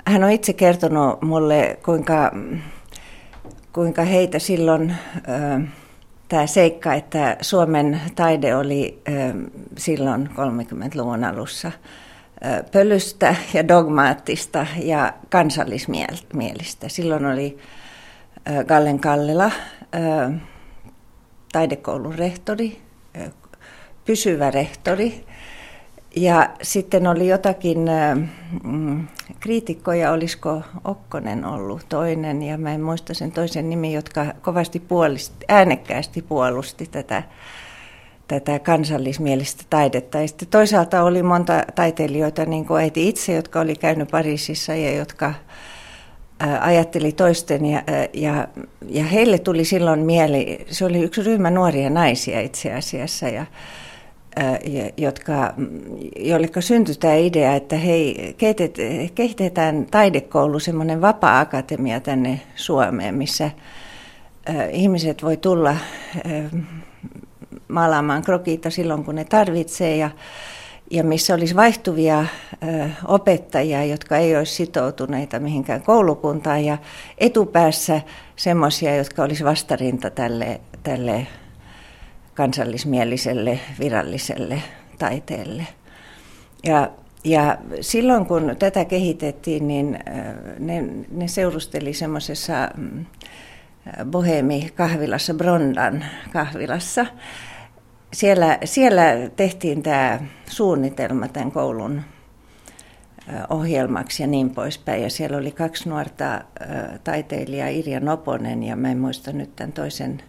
hän 0.05 0.23
on 0.23 0.31
itse 0.31 0.53
kertonut 0.53 1.21
mulle, 1.21 1.79
kuinka, 1.85 2.31
kuinka 3.73 4.03
heitä 4.03 4.39
silloin 4.39 4.95
tämä 6.27 6.47
seikka, 6.47 6.93
että 6.93 7.37
Suomen 7.41 8.01
taide 8.15 8.55
oli 8.55 9.01
silloin 9.77 10.29
30-luvun 10.29 11.23
alussa– 11.23 11.71
pölystä 12.71 13.35
ja 13.53 13.67
dogmaattista 13.67 14.67
ja 14.83 15.13
kansallismielistä. 15.29 16.89
Silloin 16.89 17.25
oli 17.25 17.57
Gallen 18.67 18.99
Kallela, 18.99 19.51
taidekoulun 21.51 22.15
rehtori, 22.15 22.81
pysyvä 24.05 24.51
rehtori. 24.51 25.25
Ja 26.15 26.49
sitten 26.61 27.07
oli 27.07 27.27
jotakin 27.27 27.77
mm, 28.63 29.07
kriitikkoja, 29.39 30.11
olisiko 30.11 30.61
Okkonen 30.83 31.45
ollut 31.45 31.85
toinen, 31.89 32.43
ja 32.43 32.57
mä 32.57 32.73
en 32.73 32.81
muista 32.81 33.13
sen 33.13 33.31
toisen 33.31 33.69
nimi, 33.69 33.93
jotka 33.93 34.25
kovasti 34.41 34.79
puolisti, 34.79 35.45
äänekkäästi 35.47 36.21
puolusti 36.21 36.87
tätä 36.91 37.23
tätä 38.29 38.59
kansallismielistä 38.59 39.63
taidetta. 39.69 40.21
Ja 40.21 40.27
sitten 40.27 40.47
toisaalta 40.47 41.03
oli 41.03 41.23
monta 41.23 41.63
taiteilijoita, 41.75 42.45
niin 42.45 42.65
kuin 42.65 42.81
äiti 42.81 43.09
itse, 43.09 43.33
jotka 43.33 43.59
oli 43.59 43.75
käynyt 43.75 44.11
Pariisissa 44.11 44.75
ja 44.75 44.95
jotka 44.95 45.33
ajatteli 46.61 47.11
toisten 47.11 47.65
ja, 47.65 47.83
ja, 48.13 48.47
ja 48.89 49.03
heille 49.03 49.37
tuli 49.37 49.65
silloin 49.65 49.99
mieli, 49.99 50.65
se 50.69 50.85
oli 50.85 50.99
yksi 50.99 51.23
ryhmä 51.23 51.49
nuoria 51.49 51.89
naisia 51.89 52.41
itse 52.41 52.73
asiassa 52.73 53.29
ja, 53.29 53.45
jotka, 54.97 55.53
joille 56.19 56.49
syntyi 56.59 56.95
tämä 56.95 57.15
idea, 57.15 57.55
että 57.55 57.75
hei, 57.75 58.35
kehitetään 59.15 59.85
taidekoulu, 59.91 60.59
semmoinen 60.59 61.01
vapaa-akatemia 61.01 61.99
tänne 61.99 62.41
Suomeen, 62.55 63.15
missä 63.15 63.51
ihmiset 64.71 65.23
voi 65.23 65.37
tulla 65.37 65.75
maalaamaan 67.69 68.21
krokita 68.21 68.69
silloin, 68.69 69.03
kun 69.03 69.15
ne 69.15 69.25
tarvitsee 69.25 69.97
ja, 69.97 70.09
ja 70.91 71.03
missä 71.03 71.33
olisi 71.33 71.55
vaihtuvia 71.55 72.25
opettajia, 73.07 73.85
jotka 73.85 74.17
ei 74.17 74.37
olisi 74.37 74.53
sitoutuneita 74.53 75.39
mihinkään 75.39 75.81
koulukuntaan 75.81 76.65
ja 76.65 76.77
etupäässä 77.17 78.01
semmoisia, 78.35 78.95
jotka 78.95 79.23
olisi 79.23 79.43
vastarinta 79.43 80.09
tälle, 80.09 80.61
tälle 80.83 81.27
kansallismieliselle 82.33 83.59
viralliselle 83.79 84.61
taiteelle. 84.99 85.67
Ja, 86.63 86.89
ja 87.23 87.57
silloin 87.81 88.25
kun 88.25 88.55
tätä 88.59 88.85
kehitettiin, 88.85 89.67
niin 89.67 89.99
ne, 90.59 90.85
ne 91.11 91.27
seurusteli 91.27 91.93
semmoisessa 91.93 92.69
mm, 92.77 93.05
Bohemi-kahvilassa, 94.05 95.33
Brondan 95.33 96.05
kahvilassa. 96.33 97.05
Siellä, 98.13 98.57
siellä 98.65 99.03
tehtiin 99.35 99.83
tämä 99.83 100.19
suunnitelma 100.45 101.27
tämän 101.27 101.51
koulun 101.51 102.01
ohjelmaksi 103.49 104.23
ja 104.23 104.27
niin 104.27 104.49
poispäin. 104.49 105.03
Ja 105.03 105.09
siellä 105.09 105.37
oli 105.37 105.51
kaksi 105.51 105.89
nuorta 105.89 106.41
taiteilijaa, 107.03 107.67
Irja 107.67 107.99
Noponen 107.99 108.63
ja 108.63 108.75
mä 108.75 108.91
en 108.91 108.99
muista 108.99 109.31
nyt 109.31 109.55
tämän 109.55 109.71
toisen 109.71 110.21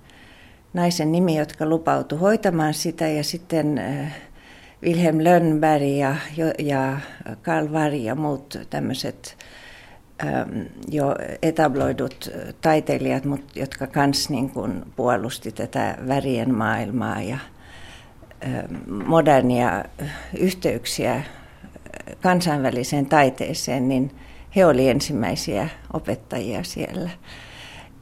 naisen 0.75 1.13
nimi, 1.13 1.39
jotka 1.39 1.67
lupautu 1.67 2.17
hoitamaan 2.17 2.75
sitä. 2.75 3.09
Ja 3.09 3.25
sitten 3.25 3.83
Wilhelm 4.83 5.25
Lönnberg 5.25 5.83
ja, 5.83 6.17
ja 6.59 6.99
Karl 7.43 7.73
Vari 7.73 8.05
ja 8.05 8.15
muut 8.15 8.59
tämmöiset 8.71 9.37
jo 10.89 11.17
etabloidut 11.43 12.31
taiteilijat, 12.61 13.25
jotka 13.55 13.87
kans 13.87 14.31
niin 14.31 14.51
kuin 14.51 14.83
puolusti 14.97 15.53
tätä 15.53 15.99
värien 16.09 16.55
maailmaa 16.55 17.23
ja 17.23 17.39
modernia 19.07 19.85
yhteyksiä 20.39 21.23
kansainväliseen 22.23 23.07
taiteeseen, 23.07 23.89
niin 23.89 24.11
he 24.57 24.67
olivat 24.67 24.91
ensimmäisiä 24.91 25.69
opettajia 25.93 26.63
siellä. 26.63 27.11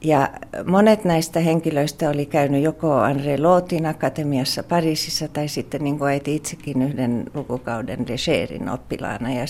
Ja 0.01 0.29
monet 0.65 1.05
näistä 1.05 1.39
henkilöistä 1.39 2.09
oli 2.09 2.25
käynyt 2.25 2.63
joko 2.63 2.87
André 2.87 3.41
Lootin 3.41 3.85
akatemiassa 3.85 4.63
Pariisissa 4.63 5.27
tai 5.27 5.47
sitten 5.47 5.83
niin 5.83 5.99
kuin 5.99 6.11
äiti 6.11 6.35
itsekin 6.35 6.81
yhden 6.81 7.25
lukukauden 7.33 8.05
Legerin 8.09 8.69
oppilaana. 8.69 9.33
Ja, 9.33 9.45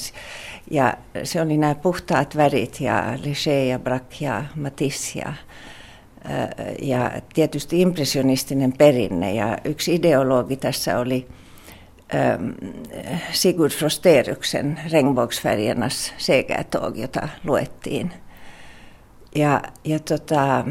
ja 0.71 0.97
se 1.23 1.41
oli 1.41 1.57
nämä 1.57 1.75
puhtaat 1.75 2.37
värit 2.37 2.81
ja 2.81 3.03
Leger 3.23 3.65
ja 3.65 3.79
Braque 3.79 4.17
ja 4.21 4.43
Matisse 4.55 5.19
ja, 5.19 5.33
ja 6.81 7.11
tietysti 7.33 7.81
impressionistinen 7.81 8.73
perinne. 8.77 9.33
Ja 9.33 9.57
yksi 9.63 9.95
ideologi 9.95 10.57
tässä 10.57 10.99
oli 10.99 11.27
Sigurd 13.31 13.71
Frosteryksen 13.71 14.79
Regnbågsfärgernas 14.91 16.13
segertåg, 16.17 16.97
jota 16.97 17.27
luettiin– 17.43 18.13
ja, 19.35 19.61
ja 19.83 19.99
tota, 19.99 20.65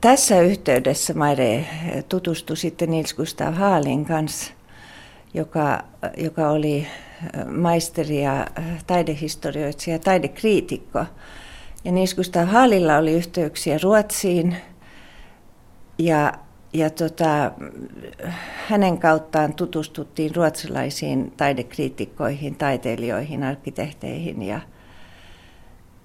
tässä 0.00 0.40
yhteydessä 0.40 1.14
Maire 1.14 1.66
tutustui 2.08 2.56
sitten 2.56 2.90
Nils 2.90 3.14
Gustav 3.14 3.54
Haalin 3.54 4.04
kanssa, 4.04 4.52
joka, 5.34 5.84
joka 6.16 6.50
oli 6.50 6.86
maisteri 7.50 8.22
ja 8.22 8.46
taidehistorioitsija 8.86 9.94
ja 9.96 9.98
taidekriitikko. 9.98 11.04
Ja 11.86 11.92
Nils 11.92 12.14
Gustav 12.14 12.46
Haalilla 12.46 12.96
oli 12.96 13.12
yhteyksiä 13.12 13.78
Ruotsiin 13.82 14.56
ja, 15.98 16.32
ja 16.72 16.90
tota, 16.90 17.52
hänen 18.68 18.98
kauttaan 18.98 19.54
tutustuttiin 19.54 20.36
ruotsalaisiin 20.36 21.32
taidekriitikkoihin, 21.36 22.54
taiteilijoihin, 22.54 23.42
arkkitehteihin 23.42 24.42
ja– 24.42 24.60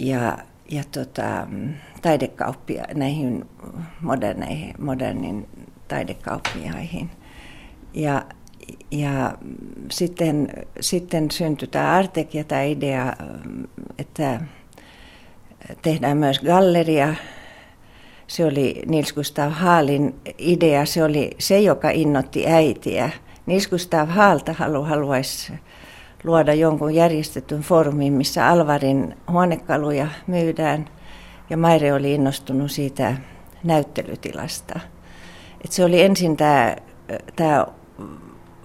ja, 0.01 0.37
ja 0.71 0.83
tota, 0.91 1.47
taidekauppia, 2.01 2.85
näihin 2.93 3.45
moderneihin, 4.01 4.73
modernin 4.79 5.47
taidekauppiaihin. 5.87 7.09
Ja, 7.93 8.25
ja 8.91 9.37
sitten, 9.91 10.49
sitten 10.79 11.31
syntyi 11.31 11.67
tämä 11.67 11.93
Artek 11.93 12.33
ja 12.33 12.43
tämä 12.43 12.61
idea, 12.61 13.13
että 13.97 14.41
tehdään 15.81 16.17
myös 16.17 16.39
galleria. 16.39 17.15
Se 18.27 18.45
oli 18.45 18.81
Nils 18.87 19.13
Gustav 19.13 19.51
Haalin 19.51 20.15
idea, 20.37 20.85
se 20.85 21.03
oli 21.03 21.29
se, 21.39 21.59
joka 21.59 21.89
innotti 21.89 22.47
äitiä. 22.47 23.09
Nils 23.45 23.67
Gustav 23.67 24.09
Haalta 24.09 24.53
halu, 24.53 24.83
haluaisi 24.83 25.53
luoda 26.23 26.53
jonkun 26.53 26.95
järjestetyn 26.95 27.61
foorumin, 27.61 28.13
missä 28.13 28.47
Alvarin 28.47 29.17
huonekaluja 29.31 30.07
myydään. 30.27 30.89
Ja 31.49 31.57
Maire 31.57 31.93
oli 31.93 32.13
innostunut 32.13 32.71
siitä 32.71 33.15
näyttelytilasta. 33.63 34.79
Et 35.65 35.71
se 35.71 35.85
oli 35.85 36.01
ensin 36.01 36.37
tämä, 36.37 37.65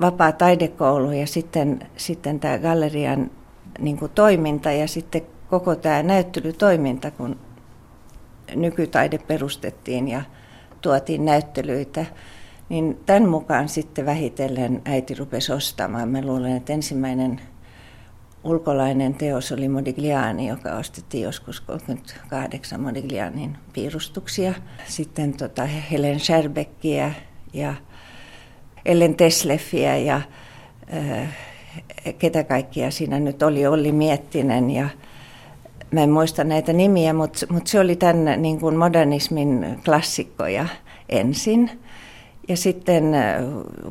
vapaa 0.00 0.32
taidekoulu 0.32 1.10
ja 1.10 1.26
sitten, 1.26 1.80
sitten 1.96 2.40
tämä 2.40 2.58
gallerian 2.58 3.30
niin 3.78 3.98
toiminta 4.14 4.72
ja 4.72 4.88
sitten 4.88 5.22
koko 5.48 5.74
tämä 5.76 6.02
näyttelytoiminta, 6.02 7.10
kun 7.10 7.36
nykytaide 8.54 9.18
perustettiin 9.18 10.08
ja 10.08 10.22
tuotiin 10.80 11.24
näyttelyitä, 11.24 12.06
niin 12.68 13.00
tämän 13.06 13.28
mukaan 13.28 13.68
sitten 13.68 14.06
vähitellen 14.06 14.82
äiti 14.84 15.14
rupesi 15.14 15.52
ostamaan. 15.52 16.08
Mä 16.08 16.22
luulen, 16.22 16.56
että 16.56 16.72
ensimmäinen 16.72 17.40
ulkolainen 18.44 19.14
teos 19.14 19.52
oli 19.52 19.68
Modigliani, 19.68 20.48
joka 20.48 20.72
ostettiin 20.72 21.22
joskus 21.22 21.60
38 21.60 22.80
Modiglianin 22.80 23.56
piirustuksia. 23.72 24.54
Sitten 24.86 25.32
tota 25.32 25.66
Helen 25.66 26.20
Scherbeckiä 26.20 27.12
ja 27.52 27.74
Ellen 28.84 29.14
Tesleffiä 29.14 29.96
ja 29.96 30.20
äh, 30.94 31.36
ketä 32.18 32.44
kaikkia 32.44 32.90
siinä 32.90 33.20
nyt 33.20 33.42
oli, 33.42 33.66
Olli 33.66 33.92
Miettinen 33.92 34.70
ja 34.70 34.88
mä 35.90 36.00
en 36.02 36.10
muista 36.10 36.44
näitä 36.44 36.72
nimiä, 36.72 37.12
mutta, 37.12 37.46
mutta 37.50 37.70
se 37.70 37.80
oli 37.80 37.96
tämän 37.96 38.42
niin 38.42 38.60
kuin 38.60 38.76
modernismin 38.76 39.80
klassikkoja 39.84 40.66
ensin. 41.08 41.70
Ja 42.48 42.56
sitten 42.56 43.04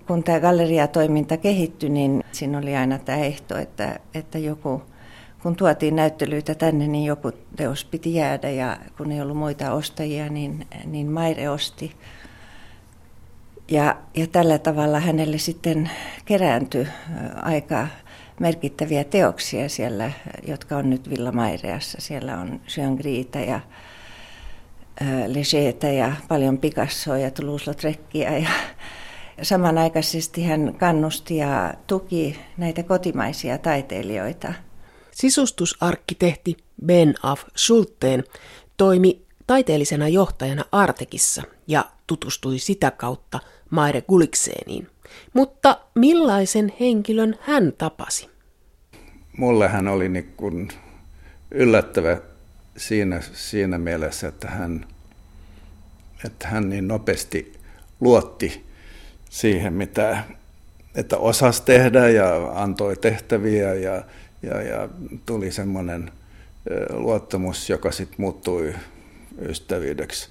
kun 0.08 0.24
tämä 0.24 0.40
galleriatoiminta 0.40 1.38
kehittyi, 1.38 1.90
niin 1.90 2.24
siinä 2.32 2.58
oli 2.58 2.76
aina 2.76 3.00
tämä 3.00 3.18
ehto, 3.18 3.58
että, 3.58 4.00
että 4.14 4.38
joku, 4.38 4.82
kun 5.44 5.56
tuotiin 5.56 5.96
näyttelyitä 5.96 6.56
tänne, 6.56 6.88
niin 6.88 7.06
joku 7.06 7.32
teos 7.56 7.86
piti 7.86 8.14
jäädä 8.14 8.50
ja 8.50 8.78
kun 8.98 9.12
ei 9.12 9.22
ollut 9.22 9.38
muita 9.38 9.72
ostajia, 9.72 10.30
niin, 10.30 10.68
niin 10.86 11.12
Maire 11.12 11.50
osti. 11.50 11.92
Ja, 13.72 13.98
ja 14.16 14.28
tällä 14.28 14.58
tavalla 14.58 15.00
hänelle 15.00 15.38
sitten 15.38 15.90
kerääntyi 16.26 16.88
aika 17.42 17.88
merkittäviä 18.40 19.04
teoksia 19.04 19.70
siellä, 19.70 20.12
jotka 20.48 20.78
on 20.78 20.90
nyt 20.90 21.10
Villa 21.10 21.32
Maireassa. 21.32 21.98
Siellä 22.02 22.38
on 22.40 22.62
Jean 22.78 22.96
Griita 22.96 23.40
ja 23.40 23.60
Legeetä 25.28 25.88
ja 25.88 26.14
paljon 26.28 26.58
Picassoa 26.58 27.18
ja 27.18 27.32
Toulouse-Lautreckia 27.32 28.38
ja 28.38 28.50
samanaikaisesti 29.42 30.44
hän 30.44 30.76
kannusti 30.80 31.38
ja 31.38 31.74
tuki 31.88 32.40
näitä 32.58 32.84
kotimaisia 32.84 33.58
taiteilijoita. 33.58 34.54
Sisustusarkkitehti 35.12 36.58
Ben 36.86 37.16
Af 37.24 37.44
Schulteen 37.58 38.24
toimi 38.78 39.26
taiteellisena 39.48 40.08
johtajana 40.08 40.66
Artekissa 40.72 41.44
ja 41.68 41.86
tutustui 42.08 42.60
sitä 42.60 42.92
kautta 42.92 43.40
Maire 43.70 44.02
Gulikseeniin. 44.02 44.88
Mutta 45.34 45.80
millaisen 45.96 46.74
henkilön 46.80 47.36
hän 47.42 47.74
tapasi? 47.78 48.30
Mulle 49.38 49.68
hän 49.68 49.88
oli 49.88 50.10
niin 50.10 50.34
kuin 50.38 50.68
yllättävä 51.52 52.18
siinä, 52.78 53.22
siinä 53.34 53.78
mielessä, 53.78 54.28
että 54.28 54.48
hän, 54.48 54.86
että 56.26 56.48
hän 56.48 56.70
niin 56.70 56.88
nopeasti 56.88 57.54
luotti 58.02 58.66
siihen, 59.30 59.74
mitä 59.74 60.24
että 60.96 61.18
osasi 61.18 61.64
tehdä 61.64 62.10
ja 62.10 62.52
antoi 62.54 62.96
tehtäviä 62.96 63.74
ja, 63.74 64.04
ja, 64.42 64.62
ja 64.62 64.90
tuli 65.26 65.52
semmoinen 65.52 66.12
luottamus, 66.90 67.70
joka 67.70 67.92
sitten 67.92 68.16
muuttui 68.18 68.76
ystävyydeksi, 69.42 70.30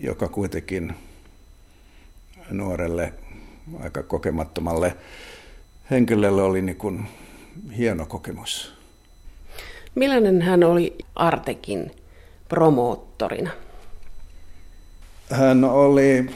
joka 0.00 0.28
kuitenkin 0.28 0.94
nuorelle, 2.50 3.12
aika 3.80 4.02
kokemattomalle 4.02 4.96
henkilölle 5.90 6.42
oli 6.42 6.62
niin 6.62 6.76
kuin 6.76 7.08
hieno 7.76 8.06
kokemus. 8.06 8.78
Millainen 9.94 10.42
hän 10.42 10.64
oli 10.64 10.98
Artekin 11.14 11.90
promoottorina? 12.48 13.50
Hän 15.30 15.64
oli, 15.64 16.30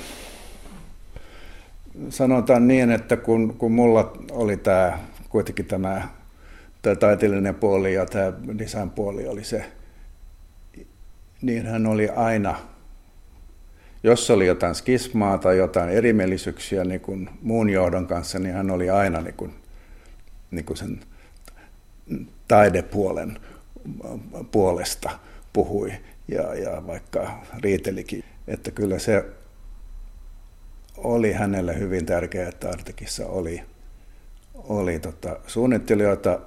sanotaan 2.09 2.69
niin, 2.69 2.91
että 2.91 3.17
kun, 3.17 3.55
kun 3.59 3.73
mulla 3.73 4.13
oli 4.31 4.57
tämä, 4.57 4.99
kuitenkin 5.29 5.67
tämä, 5.67 6.09
tämä 6.83 6.97
taiteellinen 6.97 7.55
puoli 7.55 7.95
ja 7.95 8.07
tämä 8.07 8.33
design 8.59 8.91
puoli 8.91 9.27
oli 9.27 9.45
se, 9.45 9.73
niin 11.43 11.67
hän 11.67 11.87
oli 11.87 12.09
aina, 12.09 12.57
jos 14.03 14.31
oli 14.31 14.47
jotain 14.47 14.75
skismaa 14.75 15.39
tai 15.39 15.57
jotain 15.57 15.91
erimielisyyksiä 15.91 16.85
niin 16.85 17.01
kuin 17.01 17.31
muun 17.43 17.71
johdon 17.71 18.07
kanssa, 18.07 18.39
niin 18.39 18.55
hän 18.55 18.71
oli 18.71 18.91
aina 18.91 19.21
niin 19.21 19.35
kuin, 19.35 19.55
niin 20.51 20.65
kuin 20.65 20.77
sen 20.77 21.01
taidepuolen 22.49 23.39
puolesta 24.51 25.11
puhui 25.53 25.93
ja, 26.29 26.55
ja 26.55 26.87
vaikka 26.87 27.43
riitelikin, 27.61 28.25
että 28.49 28.71
kyllä 28.71 28.99
se 28.99 29.25
oli 30.97 31.33
hänelle 31.33 31.79
hyvin 31.79 32.07
tärkeää, 32.07 32.49
että 32.49 32.71
Artekissa 32.71 33.27
oli, 33.27 33.63
oli 34.55 34.99
tota, 34.99 35.37
suunnittelijoita 35.47 36.41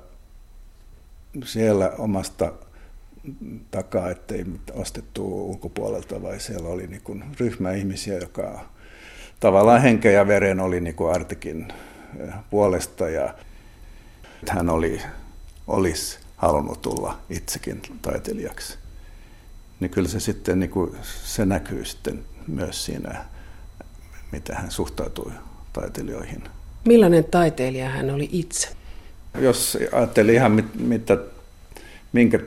siellä 1.44 1.90
omasta 1.98 2.54
takaa, 3.72 4.10
ettei 4.10 4.46
ostettu 4.74 5.50
ulkopuolelta, 5.50 6.22
vai 6.22 6.40
siellä 6.40 6.70
oli 6.70 6.88
niin 6.88 7.02
kuin 7.02 7.24
ryhmä 7.40 7.72
ihmisiä, 7.72 8.18
joka 8.18 8.66
tavallaan 9.40 9.82
henkeä 9.82 10.12
ja 10.12 10.28
veren 10.28 10.60
oli 10.60 10.82
niin 10.82 10.96
kuin 10.96 11.14
Artekin 11.14 11.68
eh, 12.20 12.34
puolesta 12.50 13.10
ja 13.10 13.34
hän 14.50 14.70
oli, 14.70 15.02
olisi 15.68 16.20
halunnut 16.38 16.82
tulla 16.82 17.20
itsekin 17.30 17.82
taiteilijaksi. 18.02 18.78
Niin 19.80 19.92
kyllä 19.92 20.10
se 20.10 20.20
sitten 20.20 20.60
niin 20.60 20.70
kuin, 20.70 20.96
se 21.24 21.46
näkyy 21.46 21.86
sitten 21.86 22.24
myös 22.48 22.86
siinä, 22.86 23.26
mitä 24.32 24.56
hän 24.56 24.72
suhtautui 24.72 25.32
taiteilijoihin. 25.74 26.44
Millainen 26.86 27.24
taiteilija 27.24 27.90
hän 27.90 28.10
oli 28.10 28.30
itse? 28.32 28.70
Jos 29.40 29.78
ajatteli 29.92 30.34
ihan 30.34 30.52
mit, 30.52 30.76
mitä, 30.76 31.18
minkä 32.14 32.40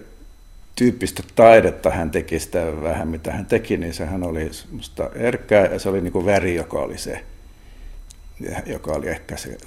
tyyppistä 0.78 1.22
taidetta 1.34 1.90
hän 1.90 2.10
teki 2.10 2.38
sitä 2.38 2.82
vähän, 2.82 3.08
mitä 3.08 3.32
hän 3.32 3.46
teki, 3.46 3.76
niin 3.76 3.94
sehän 3.94 4.22
oli 4.22 4.52
semmoista 4.52 5.10
erkkää 5.14 5.66
ja 5.66 5.78
se 5.78 5.88
oli 5.88 6.00
niin 6.00 6.12
kuin 6.12 6.26
väri, 6.26 6.54
joka 6.54 6.78
oli 6.78 6.98
se, 6.98 7.24
joka 8.66 8.92
oli 8.92 9.08
ehkä 9.08 9.36
se 9.36 9.58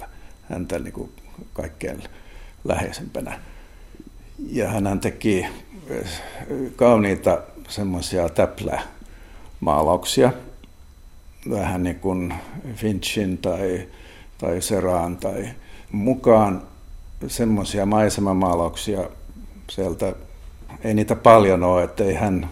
häntä 0.50 0.78
niin 0.78 0.92
kuin 0.92 1.12
kaikkein 1.52 2.02
läheisempänä. 2.64 3.40
Ja 4.48 4.68
hän 4.68 5.00
teki 5.00 5.46
kauniita 6.76 7.42
semmoisia 7.68 8.28
täplämaalauksia, 8.28 10.32
vähän 11.50 11.82
niin 11.82 12.00
kuin 12.00 12.34
Finchin 12.74 13.38
tai, 13.38 13.88
tai 14.38 14.62
Seraan 14.62 15.16
tai 15.16 15.48
mukaan 15.92 16.62
semmoisia 17.26 17.86
maisemamaalauksia 17.86 19.10
sieltä, 19.70 20.14
ei 20.84 20.94
niitä 20.94 21.16
paljon 21.16 21.62
ole, 21.62 21.84
että 21.84 22.04
ei 22.04 22.14
hän, 22.14 22.48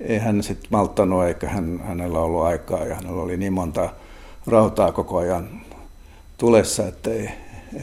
ei 0.00 0.18
hän 0.18 0.42
sitten 0.42 0.68
malttanut 0.70 1.24
eikä 1.24 1.48
hän, 1.48 1.80
hänellä 1.84 2.18
ollut 2.18 2.42
aikaa 2.42 2.84
ja 2.84 2.94
hänellä 2.94 3.22
oli 3.22 3.36
niin 3.36 3.52
monta 3.52 3.88
rautaa 4.46 4.92
koko 4.92 5.18
ajan 5.18 5.48
tulessa, 6.38 6.88
että 6.88 7.10
ei, 7.10 7.30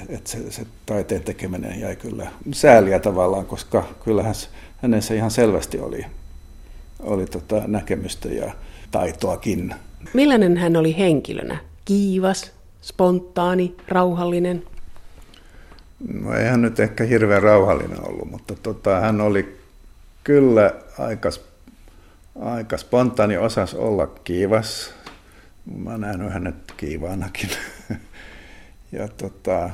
että 0.09 0.29
se, 0.29 0.51
se 0.51 0.65
taiteen 0.85 1.23
tekeminen 1.23 1.79
jäi 1.79 1.95
kyllä 1.95 2.27
sääliä 2.51 2.99
tavallaan, 2.99 3.45
koska 3.45 3.83
kyllähän 4.03 4.35
hänessä 4.77 5.13
ihan 5.13 5.31
selvästi 5.31 5.79
oli, 5.79 6.05
oli 6.99 7.25
tota 7.25 7.61
näkemystä 7.67 8.29
ja 8.29 8.51
taitoakin. 8.91 9.75
Millainen 10.13 10.57
hän 10.57 10.75
oli 10.75 10.97
henkilönä? 10.97 11.57
Kiivas, 11.85 12.51
spontaani, 12.81 13.75
rauhallinen? 13.87 14.63
No 16.13 16.33
ei 16.33 16.47
hän 16.47 16.61
nyt 16.61 16.79
ehkä 16.79 17.03
hirveän 17.03 17.43
rauhallinen 17.43 18.07
ollut, 18.07 18.31
mutta 18.31 18.55
tota, 18.63 18.99
hän 18.99 19.21
oli 19.21 19.58
kyllä 20.23 20.73
aika, 20.97 21.29
aika 22.39 22.77
spontaani, 22.77 23.37
osas 23.37 23.73
olla 23.73 24.07
kiivas. 24.07 24.93
Mä 25.75 25.97
näen 25.97 26.31
hänet 26.31 26.55
kiivaanakin. 26.77 27.49
Ja, 28.91 29.07
tota, 29.07 29.69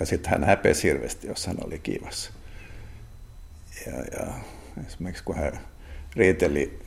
ja 0.00 0.06
sitten 0.06 0.30
hän 0.30 0.44
häpesi 0.44 0.88
hirveästi, 0.88 1.26
jos 1.26 1.46
hän 1.46 1.56
oli 1.64 1.78
kiivassa. 1.78 2.30
Ja, 3.86 3.92
ja 3.92 4.32
esimerkiksi 4.86 5.24
kun 5.24 5.36
hän 5.36 5.60
riiteli 6.16 6.78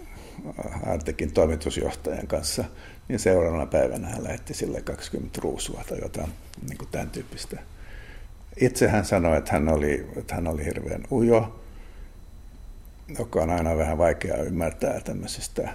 Artekin 0.86 1.32
toimitusjohtajan 1.32 2.28
kanssa, 2.28 2.64
niin 3.08 3.20
seuraavana 3.20 3.66
päivänä 3.66 4.08
hän 4.08 4.24
lähetti 4.24 4.54
sille 4.54 4.82
20 4.82 5.40
ruusua 5.44 5.84
tai 5.90 6.00
jotain 6.02 6.32
niin 6.68 6.78
kuin 6.78 6.90
tämän 6.92 7.10
tyyppistä. 7.10 7.60
Itse 8.62 8.88
hän 8.88 9.06
sanoi, 9.06 9.38
että 9.38 9.52
hän 9.52 9.70
oli, 9.70 10.08
että 10.16 10.36
hän 10.36 10.48
oli 10.48 10.66
hirveän 10.66 11.04
ujo, 11.12 11.59
joka 13.20 13.42
on 13.42 13.50
aina 13.50 13.78
vähän 13.78 13.98
vaikeaa 13.98 14.38
ymmärtää 14.38 15.00
tämmöisistä 15.00 15.70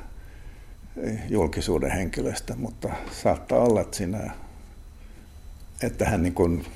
julkisuuden 1.28 1.90
henkilöistä, 1.90 2.54
mutta 2.56 2.88
saattaa 3.12 3.58
olla, 3.58 3.80
että 3.80 3.96
siinä 3.96 4.30
että 5.82 6.04
hän 6.04 6.22
niin 6.22 6.34
kuin 6.34 6.66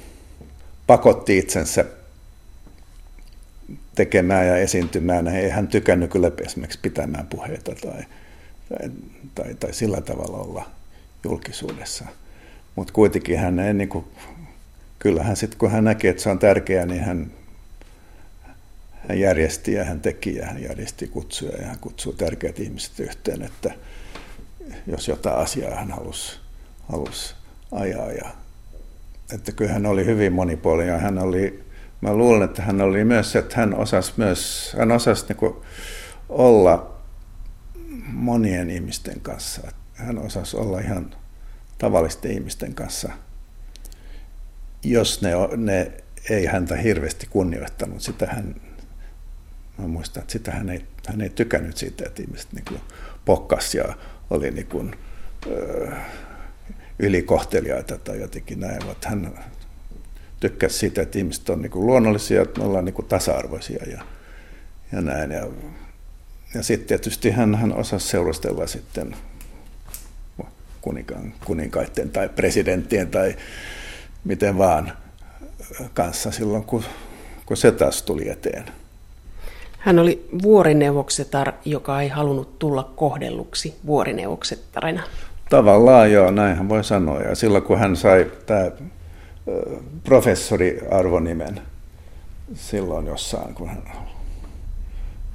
pakotti 0.87 1.39
itsensä 1.39 1.85
tekemään 3.95 4.47
ja 4.47 4.57
esiintymään. 4.57 5.29
Ei 5.29 5.51
hän 5.51 5.69
tykännyt 5.69 6.11
kyllä 6.11 6.31
esimerkiksi 6.47 6.79
pitämään 6.83 7.27
puheita 7.27 7.73
tai, 7.75 8.03
tai, 8.69 8.91
tai, 9.35 9.55
tai 9.55 9.73
sillä 9.73 10.01
tavalla 10.01 10.39
olla 10.39 10.71
julkisuudessa. 11.25 12.05
Mutta 12.77 12.93
kuitenkin 12.93 13.39
hän 13.39 13.59
ei, 13.59 13.75
niin 13.75 13.89
kuin, 13.89 14.05
kyllähän 14.99 15.37
sitten 15.37 15.59
kun 15.59 15.71
hän 15.71 15.85
näki, 15.85 16.09
että 16.09 16.23
se 16.23 16.31
on 16.31 16.39
tärkeää, 16.39 16.87
niin 16.87 17.05
hän, 17.05 17.31
hän 19.09 19.21
järjesti 19.21 19.73
ja 19.73 19.85
hän 19.85 20.01
teki 20.01 20.37
ja 20.37 20.47
hän 20.47 20.63
järjesti 20.63 21.09
kutsuja 21.09 21.57
ja 21.57 21.67
hän 21.67 21.79
kutsui 21.79 22.15
tärkeät 22.15 22.61
ihmiset 22.61 23.01
yhteen, 23.01 23.43
että 23.43 23.75
jos 24.87 25.09
jotain 25.09 25.39
asiaa 25.39 25.75
hän 25.75 25.91
halusi, 25.91 26.39
halusi 26.89 27.35
ajaa 27.73 28.13
ja 28.13 28.31
että 29.35 29.53
kyllä 29.53 29.73
hän 29.73 29.87
oli 29.87 30.05
hyvin 30.05 30.33
monipuolinen 30.33 30.93
ja 30.93 30.99
hän 30.99 31.19
oli, 31.19 31.65
mä 32.01 32.15
luulen, 32.15 32.43
että 32.43 32.63
hän 32.63 32.81
oli 32.81 33.05
myös 33.05 33.37
että 33.37 33.57
hän 33.57 33.75
osasi 33.75 34.13
myös, 34.17 34.75
hän 34.79 34.93
osasi 34.93 35.27
niin 35.29 35.55
olla 36.29 36.99
monien 38.13 38.71
ihmisten 38.71 39.21
kanssa. 39.21 39.73
Hän 39.95 40.19
osasi 40.19 40.57
olla 40.57 40.81
ihan 40.81 41.15
tavallisten 41.79 42.31
ihmisten 42.31 42.75
kanssa, 42.75 43.13
jos 44.83 45.23
ne, 45.23 45.31
ne 45.57 45.93
ei 46.31 46.47
häntä 46.47 46.77
hirveästi 46.77 47.27
kunnioittanut. 47.31 48.03
Sitä 48.03 48.27
hän, 48.27 48.55
mä 49.79 49.87
muistan, 49.89 50.21
että 50.21 50.33
sitä 50.33 50.51
hän 50.51 50.71
ei, 50.71 50.85
hän 51.07 51.21
ei 51.21 51.31
tykännyt 51.31 51.77
siitä, 51.77 52.05
että 52.07 52.23
ihmiset 52.23 52.53
niin 52.53 52.81
pokkas 53.25 53.75
ja 53.75 53.85
oli 54.31 54.51
niin 54.51 54.67
kuin, 54.67 54.97
öö, 55.47 55.93
ylikohteliaita 56.99 57.99
tai 57.99 58.21
jotenkin 58.21 58.61
näin, 58.61 58.87
vaan 58.87 58.97
hän 59.05 59.39
tykkäsi 60.41 60.79
siitä, 60.79 61.03
että 61.03 61.19
ihmiset 61.19 61.49
on 61.51 61.63
niin 61.63 61.71
kuin 61.71 61.87
luonnollisia, 61.87 62.43
että 62.43 62.61
me 62.61 62.67
ollaan 62.67 62.85
niin 62.85 62.95
kuin 62.95 63.07
tasa-arvoisia 63.07 63.85
ja, 63.91 64.03
ja 64.93 65.01
näin. 65.01 65.31
Ja, 65.31 65.49
ja 66.55 66.63
sitten 66.63 66.89
tietysti 66.89 67.31
hän, 67.31 67.55
hän 67.55 67.73
osasi 67.73 68.09
seurustella 68.09 68.67
sitten 68.67 69.17
kuninkaan, 70.81 71.35
kuninkaiden 71.45 72.11
tai 72.11 72.29
presidenttien 72.29 73.11
tai 73.11 73.37
miten 74.25 74.59
vaan 74.59 74.93
kanssa 75.95 76.31
silloin, 76.31 76.65
kun, 76.65 76.85
kun 77.47 77.57
se 77.57 77.73
taas 77.73 78.03
tuli 78.03 78.29
eteen. 78.29 78.65
Hän 79.79 79.99
oli 79.99 80.29
vuorineuvoksetar, 80.43 81.53
joka 81.65 82.03
ei 82.03 82.09
halunnut 82.09 82.59
tulla 82.59 82.93
kohdelluksi 82.97 83.75
vuorineuvoksettarina. 83.87 85.03
Tavallaan 85.51 86.13
joo, 86.13 86.31
näinhän 86.31 86.69
voi 86.69 86.85
sanoa. 86.85 87.21
Ja 87.21 87.35
silloin 87.35 87.63
kun 87.63 87.79
hän 87.79 87.97
sai 87.97 88.31
tämä 88.47 88.71
professori 90.05 90.81
arvonimen 90.91 91.61
silloin 92.55 93.07
jossain, 93.07 93.55
kun 93.55 93.69
hän 93.69 93.83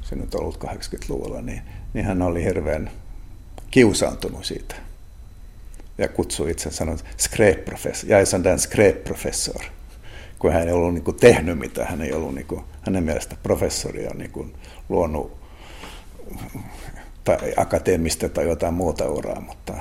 se 0.02 0.16
nyt 0.16 0.36
ollut 0.36 0.64
80-luvulla, 0.64 1.42
niin, 1.42 1.62
niin 1.94 2.06
hän 2.06 2.22
oli 2.22 2.44
hirveän 2.44 2.92
kiusaantunut 3.72 4.46
siitä. 4.46 4.76
Ja 5.98 6.08
kutsui 6.08 6.52
itse 6.52 6.72
sanoa 6.72 6.96
skräpprofessor, 7.18 8.10
jag 8.10 8.22
är 8.22 8.44
den 8.44 8.60
skräpprofessor. 8.60 9.62
Kun 10.44 10.54
hän 10.54 10.68
ei 10.68 10.74
ollut 10.74 10.94
niin 10.94 11.04
kuin, 11.04 11.18
tehnyt 11.18 11.60
mitään, 11.60 11.88
hän 11.88 12.02
ei 12.02 12.14
ollut 12.14 12.36
niin 12.36 12.46
kuin, 12.46 12.64
hänen 12.82 13.04
mielestä 13.04 13.36
professoria 13.44 14.12
niin 14.14 14.32
kuin, 14.32 14.54
luonut 14.90 15.38
tai 17.24 17.54
akateemista 17.58 18.30
tai 18.30 18.48
jotain 18.48 18.74
muuta 18.74 19.10
uraa, 19.10 19.40
mutta 19.42 19.74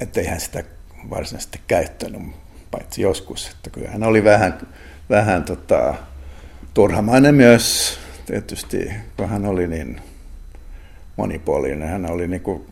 että 0.00 0.20
ei 0.20 0.26
hän 0.26 0.40
sitä 0.40 0.64
varsinaisesti 1.10 1.60
käyttänyt, 1.66 2.22
paitsi 2.70 3.02
joskus. 3.02 3.48
Että 3.48 3.70
kyllä 3.70 3.90
hän 3.90 4.02
oli 4.02 4.24
vähän, 4.24 4.66
vähän 5.10 5.44
tota, 5.44 5.94
turhamainen 6.74 7.34
myös 7.34 7.98
tietysti, 8.26 8.90
kun 9.16 9.28
hän 9.28 9.46
oli 9.46 9.66
niin 9.66 10.00
monipuolinen. 11.16 11.88
Hän 11.88 12.10
oli 12.10 12.28
niin 12.28 12.42
kuin 12.42 12.66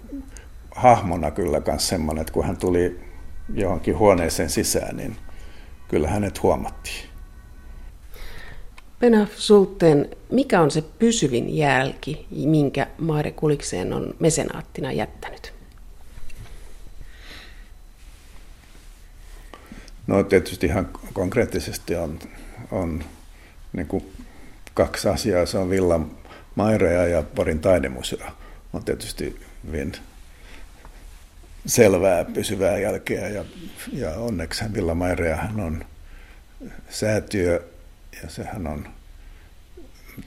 hahmona 0.70 1.30
kyllä 1.30 1.62
myös 1.66 1.88
semmoinen, 1.88 2.20
että 2.20 2.32
kun 2.32 2.46
hän 2.46 2.56
tuli 2.56 3.00
johonkin 3.54 3.98
huoneeseen 3.98 4.50
sisään, 4.50 4.96
niin 4.96 5.16
kyllä 5.92 6.08
hänet 6.08 6.42
huomattiin. 6.42 7.04
Pena 8.98 9.26
Sulten, 9.36 10.08
mikä 10.30 10.60
on 10.60 10.70
se 10.70 10.82
pysyvin 10.98 11.56
jälki, 11.56 12.26
minkä 12.30 12.86
Maire 12.98 13.32
Kulikseen 13.32 13.92
on 13.92 14.14
mesenaattina 14.18 14.92
jättänyt? 14.92 15.52
No 20.06 20.22
tietysti 20.22 20.66
ihan 20.66 20.88
konkreettisesti 21.12 21.94
on, 21.94 22.18
on 22.70 23.04
niin 23.72 23.86
kuin 23.86 24.12
kaksi 24.74 25.08
asiaa. 25.08 25.46
Se 25.46 25.58
on 25.58 25.70
Villa 25.70 26.00
Mairea 26.54 27.06
ja 27.06 27.22
Porin 27.22 27.60
taidemuseo. 27.60 28.26
On 28.72 28.84
tietysti 28.84 29.40
hyvin 29.66 29.92
selvää 31.66 32.24
pysyvää 32.24 32.78
jälkeä 32.78 33.28
ja, 33.28 33.44
ja 33.92 34.10
onneksi 34.10 34.64
Villa 34.74 34.94
Maireahan 34.94 35.60
on 35.60 35.84
säätiö 36.88 37.68
ja 38.22 38.30
sehän 38.30 38.66
on 38.66 38.88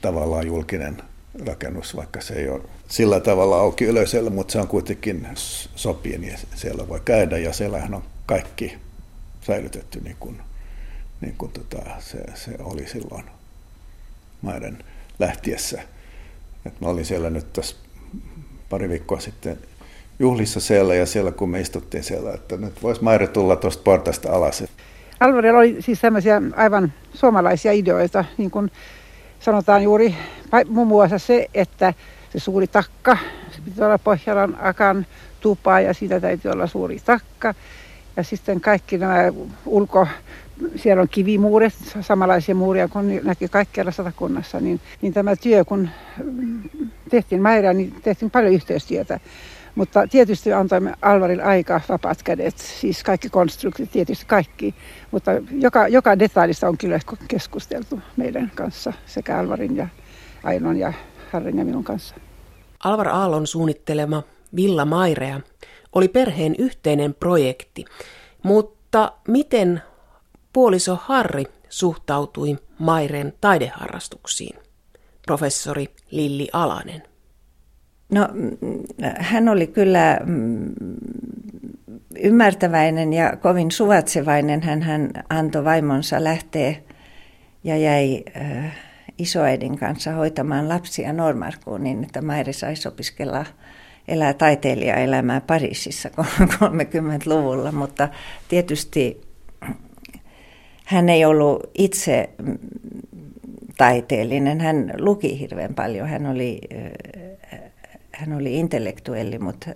tavallaan 0.00 0.46
julkinen 0.46 1.02
rakennus, 1.46 1.96
vaikka 1.96 2.20
se 2.20 2.34
ei 2.34 2.48
ole 2.48 2.62
sillä 2.88 3.20
tavalla 3.20 3.58
auki 3.58 3.84
yleisölle, 3.84 4.30
mutta 4.30 4.52
se 4.52 4.60
on 4.60 4.68
kuitenkin 4.68 5.28
sopien 5.76 6.24
ja 6.24 6.38
siellä 6.54 6.88
voi 6.88 7.00
käydä 7.04 7.38
ja 7.38 7.52
siellähän 7.52 7.94
on 7.94 8.02
kaikki 8.26 8.78
säilytetty 9.40 10.00
niin 10.00 10.16
kuin, 10.20 10.40
niin 11.20 11.34
kuin 11.38 11.52
tota, 11.52 11.82
se, 11.98 12.18
se 12.34 12.50
oli 12.58 12.88
silloin 12.88 13.24
maiden 14.42 14.84
lähtiessä. 15.18 15.82
Et 16.66 16.80
mä 16.80 16.88
olin 16.88 17.04
siellä 17.04 17.30
nyt 17.30 17.52
tässä 17.52 17.76
pari 18.68 18.88
viikkoa 18.88 19.20
sitten 19.20 19.58
juhlissa 20.18 20.60
siellä 20.60 20.94
ja 20.94 21.06
siellä 21.06 21.32
kun 21.32 21.48
me 21.48 21.60
istuttiin 21.60 22.04
siellä, 22.04 22.32
että 22.32 22.56
nyt 22.56 22.82
voisi 22.82 23.04
Maire 23.04 23.26
tulla 23.26 23.56
tuosta 23.56 23.82
portaista 23.82 24.32
alas. 24.32 24.64
Alvarella 25.20 25.58
oli 25.58 25.76
siis 25.80 26.00
sellaisia 26.00 26.42
aivan 26.56 26.92
suomalaisia 27.14 27.72
ideoita, 27.72 28.24
niin 28.38 28.50
kuin 28.50 28.70
sanotaan 29.40 29.82
juuri 29.82 30.14
muun 30.68 30.88
muassa 30.88 31.18
se, 31.18 31.46
että 31.54 31.94
se 32.32 32.38
suuri 32.38 32.66
takka, 32.66 33.16
se 33.50 33.60
piti 33.64 33.82
olla 33.82 33.98
Pohjalan 33.98 34.56
akan 34.60 35.06
tupa 35.40 35.80
ja 35.80 35.94
siitä 35.94 36.20
täytyy 36.20 36.50
olla 36.50 36.66
suuri 36.66 37.00
takka. 37.04 37.54
Ja 38.16 38.22
sitten 38.22 38.60
kaikki 38.60 38.98
nämä 38.98 39.32
ulko, 39.66 40.08
siellä 40.76 41.02
on 41.02 41.08
kivimuuret, 41.08 41.74
samanlaisia 42.00 42.54
muuria 42.54 42.88
kuin 42.88 43.20
näkyy 43.24 43.48
kaikkialla 43.48 43.92
satakunnassa, 43.92 44.60
niin, 44.60 44.80
niin 45.02 45.12
tämä 45.12 45.36
työ, 45.36 45.64
kun 45.64 45.88
tehtiin 47.10 47.42
Mairaa, 47.42 47.72
niin 47.72 47.94
tehtiin 48.02 48.30
paljon 48.30 48.52
yhteistyötä. 48.52 49.20
Mutta 49.76 50.06
tietysti 50.06 50.52
antoimme 50.52 50.94
Alvarille 51.02 51.42
aika 51.42 51.80
vapaat 51.88 52.22
kädet, 52.22 52.58
siis 52.58 53.02
kaikki 53.02 53.28
konstruktit, 53.28 53.90
tietysti 53.90 54.24
kaikki. 54.26 54.74
Mutta 55.10 55.30
joka, 55.50 55.88
joka 55.88 56.18
detailista 56.18 56.68
on 56.68 56.78
kyllä 56.78 57.00
keskusteltu 57.28 58.00
meidän 58.16 58.52
kanssa, 58.54 58.92
sekä 59.06 59.38
Alvarin 59.38 59.76
ja 59.76 59.88
Ainon 60.42 60.76
ja 60.76 60.92
Harrin 61.32 61.58
ja 61.58 61.64
minun 61.64 61.84
kanssa. 61.84 62.14
Alvar 62.84 63.08
Aallon 63.08 63.46
suunnittelema 63.46 64.22
Villa 64.56 64.84
Mairea 64.84 65.40
oli 65.92 66.08
perheen 66.08 66.54
yhteinen 66.58 67.14
projekti, 67.14 67.84
mutta 68.42 69.12
miten 69.28 69.82
puoliso 70.52 70.98
Harri 71.02 71.44
suhtautui 71.68 72.58
Maireen 72.78 73.32
taideharrastuksiin? 73.40 74.58
Professori 75.26 75.88
Lilli 76.10 76.48
Alanen. 76.52 77.02
No, 78.10 78.28
hän 79.18 79.48
oli 79.48 79.66
kyllä 79.66 80.20
mm, 80.24 80.72
ymmärtäväinen 82.22 83.12
ja 83.12 83.36
kovin 83.36 83.70
suvatsevainen. 83.70 84.62
Hän, 84.62 84.82
hän 84.82 85.10
antoi 85.30 85.64
vaimonsa 85.64 86.24
lähteä 86.24 86.74
ja 87.64 87.76
jäi 87.76 88.22
äh, 88.36 88.78
isoäidin 89.18 89.78
kanssa 89.78 90.12
hoitamaan 90.12 90.68
lapsia 90.68 91.12
Normarkuun 91.12 91.84
niin, 91.84 92.04
että 92.04 92.22
Mairi 92.22 92.52
saisi 92.52 92.88
opiskella 92.88 93.46
elää 94.08 94.34
taiteilijaelämää 94.34 95.40
Pariisissa 95.40 96.10
30-luvulla, 96.18 97.72
mutta 97.72 98.08
tietysti 98.48 99.20
hän 100.84 101.08
ei 101.08 101.24
ollut 101.24 101.70
itse 101.78 102.30
mm, 102.42 102.58
taiteellinen. 103.78 104.60
Hän 104.60 104.92
luki 104.98 105.40
hirveän 105.40 105.74
paljon. 105.74 106.08
Hän 106.08 106.26
oli 106.26 106.60
äh, 106.74 107.15
hän 108.16 108.32
oli 108.32 108.58
intellektuelli, 108.58 109.38
mutta, 109.38 109.70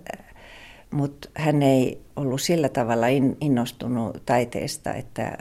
mutta 0.91 1.29
hän 1.35 1.63
ei 1.63 2.01
ollut 2.15 2.41
sillä 2.41 2.69
tavalla 2.69 3.07
innostunut 3.41 4.25
taiteesta, 4.25 4.93
että 4.93 5.37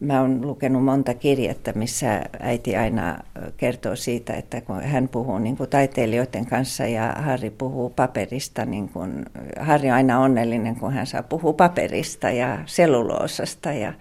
Mä 0.00 0.20
oon 0.20 0.46
lukenut 0.46 0.84
monta 0.84 1.14
kirjettä, 1.14 1.72
missä 1.72 2.22
äiti 2.40 2.76
aina 2.76 3.18
kertoo 3.56 3.96
siitä, 3.96 4.32
että 4.32 4.60
kun 4.60 4.82
hän 4.82 5.08
puhuu 5.08 5.38
niin 5.38 5.56
kuin 5.56 5.70
taiteilijoiden 5.70 6.46
kanssa 6.46 6.86
ja 6.86 7.14
Harri 7.18 7.50
puhuu 7.50 7.90
paperista, 7.90 8.64
niin 8.64 8.88
kuin, 8.88 9.24
Harri 9.60 9.90
on 9.90 9.94
aina 9.94 10.20
onnellinen, 10.20 10.76
kun 10.76 10.92
hän 10.92 11.06
saa 11.06 11.22
puhua 11.22 11.52
paperista 11.52 12.30
ja 12.30 12.58
selluloosasta. 12.66 13.72
Ja, 13.72 13.92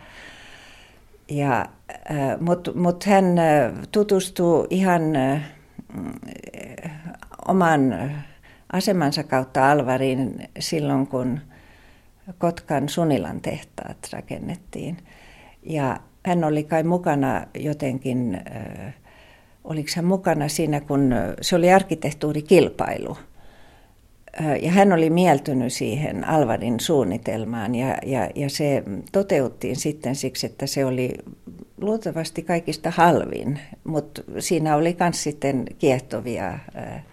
ja, 1.29 1.65
Mutta 2.39 2.71
mut 2.75 3.03
hän 3.03 3.25
tutustuu 3.91 4.67
ihan 4.69 5.03
oman 7.47 7.95
asemansa 8.73 9.23
kautta 9.23 9.71
Alvariin 9.71 10.49
silloin, 10.59 11.07
kun 11.07 11.39
Kotkan 12.37 12.89
Sunilan 12.89 13.41
tehtaat 13.41 13.97
rakennettiin. 14.13 14.97
Ja 15.63 15.97
hän 16.25 16.43
oli 16.43 16.63
kai 16.63 16.83
mukana 16.83 17.45
jotenkin, 17.53 18.41
äh, 18.55 18.93
oliko 19.63 19.89
hän 19.95 20.05
mukana 20.05 20.47
siinä, 20.47 20.81
kun 20.81 21.13
se 21.41 21.55
oli 21.55 21.73
arkkitehtuurikilpailu. 21.73 23.17
Ja 24.61 24.71
hän 24.71 24.93
oli 24.93 25.09
mieltynyt 25.09 25.73
siihen 25.73 26.27
Alvarin 26.27 26.79
suunnitelmaan 26.79 27.75
ja, 27.75 27.97
ja, 28.05 28.29
ja 28.35 28.49
se 28.49 28.83
toteuttiin 29.11 29.75
sitten 29.75 30.15
siksi, 30.15 30.45
että 30.45 30.67
se 30.67 30.85
oli 30.85 31.13
luultavasti 31.81 32.43
kaikista 32.43 32.91
halvin, 32.91 33.59
mutta 33.83 34.21
siinä 34.39 34.75
oli 34.75 34.97
myös 34.99 35.23
sitten 35.23 35.65
kiehtovia 35.77 36.47
äh, 36.47 37.05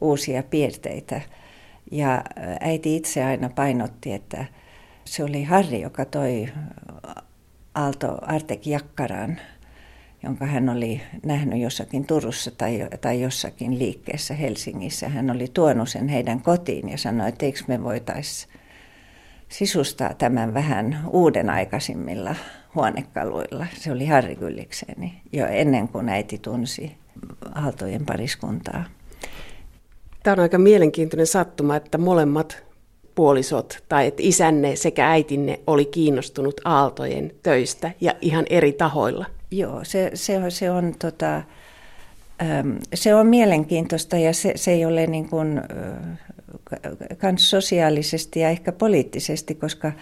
uusia 0.00 0.42
piirteitä. 0.42 1.20
Ja 1.92 2.24
äiti 2.60 2.96
itse 2.96 3.24
aina 3.24 3.48
painotti, 3.48 4.12
että 4.12 4.44
se 5.04 5.24
oli 5.24 5.44
Harri, 5.44 5.80
joka 5.80 6.04
toi 6.04 6.48
Aalto 7.74 8.18
Artek 8.22 8.66
Jakkaran, 8.66 9.40
jonka 10.22 10.46
hän 10.46 10.68
oli 10.68 11.00
nähnyt 11.24 11.60
jossakin 11.60 12.06
Turussa 12.06 12.50
tai, 12.50 12.88
tai 13.00 13.20
jossakin 13.20 13.78
liikkeessä 13.78 14.34
Helsingissä. 14.34 15.08
Hän 15.08 15.30
oli 15.30 15.48
tuonut 15.54 15.88
sen 15.88 16.08
heidän 16.08 16.40
kotiin 16.40 16.88
ja 16.88 16.98
sanoi, 16.98 17.28
että 17.28 17.46
eikö 17.46 17.60
me 17.66 17.82
voitaisiin 17.82 18.52
sisustaa 19.48 20.14
tämän 20.14 20.54
vähän 20.54 20.98
uuden 21.10 21.50
aikaisimmilla 21.50 22.34
huonekaluilla. 22.74 23.66
Se 23.76 23.92
oli 23.92 24.06
Harri 24.06 24.36
Kyllikseni 24.36 25.22
jo 25.32 25.46
ennen 25.46 25.88
kuin 25.88 26.08
äiti 26.08 26.38
tunsi 26.38 26.96
Aaltojen 27.54 28.06
pariskuntaa. 28.06 28.84
Tämä 30.22 30.32
on 30.32 30.40
aika 30.40 30.58
mielenkiintoinen 30.58 31.26
sattuma, 31.26 31.76
että 31.76 31.98
molemmat 31.98 32.64
puolisot 33.14 33.84
tai 33.88 34.06
että 34.06 34.22
isänne 34.24 34.76
sekä 34.76 35.10
äitinne 35.10 35.60
oli 35.66 35.84
kiinnostunut 35.84 36.60
Aaltojen 36.64 37.32
töistä 37.42 37.90
ja 38.00 38.14
ihan 38.20 38.44
eri 38.50 38.72
tahoilla. 38.72 39.26
Joo, 39.50 39.80
se, 39.84 40.10
se, 40.14 40.50
se 40.50 40.70
on 40.70 40.94
tota, 40.98 41.42
se 42.94 43.14
on 43.14 43.26
mielenkiintoista 43.26 44.16
ja 44.16 44.32
se, 44.32 44.52
se 44.56 44.70
ei 44.70 44.84
ole 44.84 45.06
niin 45.06 45.28
kuin, 45.28 45.62
kans 47.18 47.50
sosiaalisesti 47.50 48.40
ja 48.40 48.48
ehkä 48.48 48.72
poliittisesti, 48.72 49.54
koska 49.54 49.92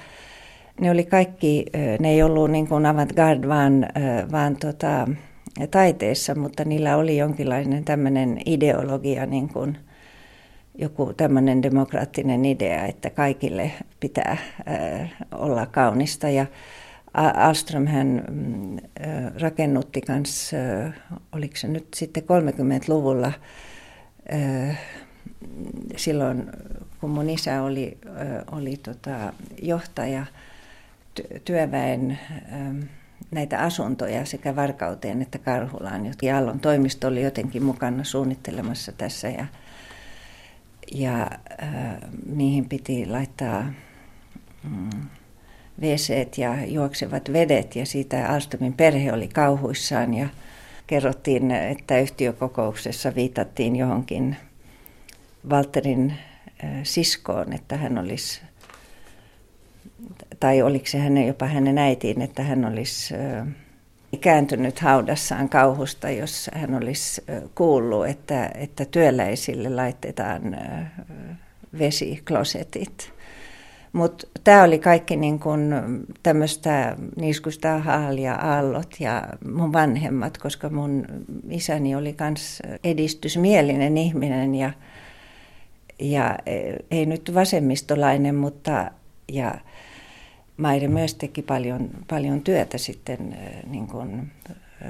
ne 0.81 0.91
oli 0.91 1.05
kaikki, 1.05 1.67
ne 1.99 2.11
ei 2.11 2.23
ollut 2.23 2.51
niin 2.51 2.69
kuin 2.69 2.87
avantgarde, 2.87 3.49
vaan, 3.49 3.87
vaan 4.33 4.57
tota, 4.57 5.09
taiteessa, 5.71 6.35
mutta 6.35 6.65
niillä 6.65 6.97
oli 6.97 7.17
jonkinlainen 7.17 7.85
tämmöinen 7.85 8.41
ideologia, 8.47 9.27
niin 9.27 9.49
kuin 9.49 9.79
joku 10.79 11.13
tämmöinen 11.17 11.63
demokraattinen 11.63 12.45
idea, 12.45 12.87
että 12.87 13.11
kaikille 13.11 13.71
pitää 14.01 14.37
olla 15.33 15.67
kaunista. 15.67 16.29
Ja 16.29 16.47
Alström 17.15 17.87
hän 17.87 18.25
mm, 18.31 18.77
rakennutti 19.41 20.03
myös, 20.09 20.51
oliko 21.33 21.57
se 21.57 21.69
nyt 21.69 21.87
sitten 21.95 22.23
30-luvulla, 22.23 23.33
silloin 25.97 26.51
kun 27.01 27.11
mun 27.11 27.31
isä 27.31 27.63
oli, 27.63 27.99
oli 28.53 28.77
tota, 28.77 29.33
johtaja 29.63 30.27
työväen 31.45 32.19
näitä 33.31 33.59
asuntoja 33.59 34.25
sekä 34.25 34.57
Varkauteen 34.57 35.23
että 35.23 35.39
Karhulaan. 35.39 36.07
Ja 36.23 36.37
Aallon 36.37 36.61
toimisto 36.61 37.09
oli 37.09 37.23
jotenkin 37.23 37.63
mukana 37.63 38.05
suunnittelemassa 38.05 38.93
tässä 38.93 39.29
ja, 39.29 39.47
ja 40.93 41.31
äh, 41.63 41.97
niihin 42.27 42.69
piti 42.69 43.07
laittaa 43.07 43.73
mm, 44.63 45.09
wc 45.81 46.39
ja 46.39 46.65
juoksevat 46.67 47.33
vedet 47.33 47.77
ja 47.77 47.87
siitä 47.87 48.29
Alstomin 48.29 48.73
perhe 48.73 49.13
oli 49.13 49.29
kauhuissaan 49.29 50.15
ja 50.15 50.29
kerrottiin, 50.87 51.51
että 51.51 51.99
yhtiökokouksessa 51.99 53.15
viitattiin 53.15 53.77
johonkin 53.77 54.37
Walterin 55.49 56.15
siskoon, 56.83 57.53
että 57.53 57.77
hän 57.77 57.99
olisi 57.99 58.43
tai 60.41 60.63
oliko 60.63 60.87
se 60.87 60.99
hänen, 60.99 61.27
jopa 61.27 61.47
hänen 61.47 61.79
äitiin, 61.79 62.23
että 62.23 62.43
hän 62.43 62.65
olisi 62.65 63.15
kääntynyt 64.21 64.81
haudassaan 64.81 65.49
kauhusta, 65.49 66.11
jos 66.11 66.51
hän 66.55 66.75
olisi 66.75 67.25
kuullut, 67.55 68.07
että, 68.07 68.51
että 68.55 68.85
työläisille 68.85 69.69
laitetaan 69.69 70.57
vesiklosetit. 71.79 73.14
Mutta 73.95 74.27
tämä 74.45 74.63
oli 74.63 74.79
kaikki 74.79 75.17
niin 75.17 75.39
kun 75.39 75.75
tämmöistä 76.23 76.97
niiskusta 77.17 77.79
haalia, 77.79 78.35
aallot 78.35 78.95
ja 79.01 79.29
mun 79.53 79.73
vanhemmat, 79.73 80.39
koska 80.39 80.69
mun 80.69 81.07
isäni 81.51 81.95
oli 81.95 82.17
myös 82.21 82.63
edistysmielinen 82.85 83.99
ihminen 83.99 84.55
ja, 84.55 84.73
ja 85.99 86.39
ei 86.91 87.07
nyt 87.07 87.35
vasemmistolainen, 87.35 88.35
mutta 88.35 88.91
ja 89.33 89.55
Maire 90.57 90.89
myös 90.89 91.15
teki 91.15 91.43
paljon, 91.43 91.91
paljon 92.09 92.41
työtä 92.41 92.79
sitten 92.79 93.37
niin 93.67 93.87
kuin, 93.87 94.33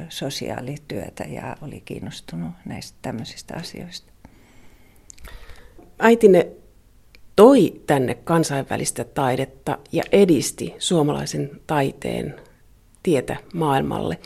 sosiaalityötä 0.08 1.24
ja 1.24 1.56
oli 1.62 1.82
kiinnostunut 1.84 2.50
näistä 2.64 2.98
tämmöisistä 3.02 3.56
asioista. 3.56 4.12
Äitine 5.98 6.46
toi 7.36 7.82
tänne 7.86 8.14
kansainvälistä 8.14 9.04
taidetta 9.04 9.78
ja 9.92 10.02
edisti 10.12 10.74
suomalaisen 10.78 11.50
taiteen 11.66 12.34
tietä 13.02 13.36
maailmalle, 13.54 14.18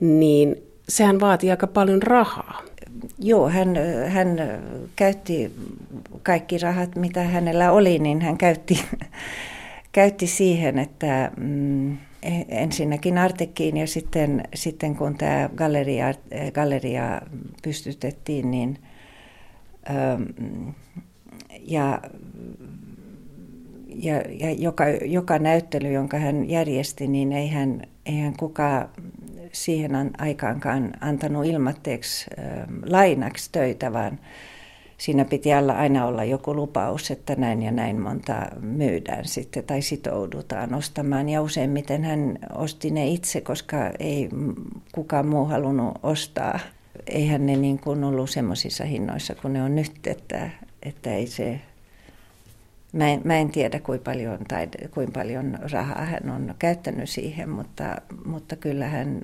niin 0.00 0.56
sehän 0.88 1.20
vaatii 1.20 1.50
aika 1.50 1.66
paljon 1.66 2.02
rahaa. 2.02 2.62
Joo, 3.18 3.48
hän, 3.48 3.76
hän 4.08 4.28
käytti 4.96 5.52
kaikki 6.22 6.58
rahat, 6.58 6.96
mitä 6.96 7.22
hänellä 7.22 7.72
oli, 7.72 7.98
niin 7.98 8.20
hän 8.20 8.38
käytti 8.38 8.84
käytti 9.92 10.26
siihen, 10.26 10.78
että 10.78 11.30
mm, 11.36 11.92
e, 11.92 12.44
ensinnäkin 12.48 13.18
Artekkiin 13.18 13.76
ja 13.76 13.86
sitten, 13.86 14.42
sitten 14.54 14.96
kun 14.96 15.18
tämä 15.18 15.50
galleria, 15.56 16.14
galleria 16.52 17.20
pystytettiin, 17.62 18.50
niin 18.50 18.78
ähm, 19.90 20.22
ja, 21.60 22.00
ja, 24.02 24.22
ja 24.30 24.52
joka, 24.52 24.84
joka 24.88 25.38
näyttely, 25.38 25.92
jonka 25.92 26.18
hän 26.18 26.50
järjesti, 26.50 27.06
niin 27.06 27.32
ei 27.32 27.48
hän, 27.48 27.82
ei 28.06 28.18
hän 28.18 28.36
kukaan 28.36 28.88
siihen 29.52 30.10
aikaankaan 30.18 30.92
antanut 31.00 31.46
ilmatteeksi 31.46 32.26
äh, 32.38 32.46
lainaksi 32.86 33.48
töitä, 33.52 33.92
vaan 33.92 34.18
siinä 34.98 35.24
piti 35.24 35.52
alla 35.52 35.72
aina 35.72 36.06
olla 36.06 36.24
joku 36.24 36.54
lupaus, 36.54 37.10
että 37.10 37.34
näin 37.34 37.62
ja 37.62 37.72
näin 37.72 38.00
monta 38.00 38.34
myydään 38.60 39.24
sitten 39.24 39.64
tai 39.64 39.82
sitoudutaan 39.82 40.74
ostamaan. 40.74 41.28
Ja 41.28 41.42
useimmiten 41.42 42.04
hän 42.04 42.38
osti 42.54 42.90
ne 42.90 43.08
itse, 43.08 43.40
koska 43.40 43.76
ei 43.98 44.28
kukaan 44.92 45.26
muu 45.26 45.44
halunnut 45.44 45.98
ostaa. 46.02 46.58
Eihän 47.06 47.46
ne 47.46 47.56
niin 47.56 47.78
kuin 47.78 48.04
ollut 48.04 48.30
semmoisissa 48.30 48.84
hinnoissa 48.84 49.34
kuin 49.34 49.52
ne 49.52 49.62
on 49.62 49.76
nyt, 49.76 50.06
että, 50.06 50.50
että 50.82 51.14
ei 51.14 51.26
se... 51.26 51.60
Mä 52.92 53.08
en, 53.08 53.20
mä 53.24 53.36
en 53.36 53.50
tiedä, 53.50 53.80
kuinka 53.80 54.04
paljon, 54.04 54.38
tai 54.48 54.68
kuinka 54.94 55.12
paljon 55.12 55.58
rahaa 55.72 56.04
hän 56.04 56.30
on 56.30 56.54
käyttänyt 56.58 57.10
siihen, 57.10 57.48
mutta, 57.48 57.96
mutta 58.24 58.56
kyllä 58.56 58.88
hän 58.88 59.22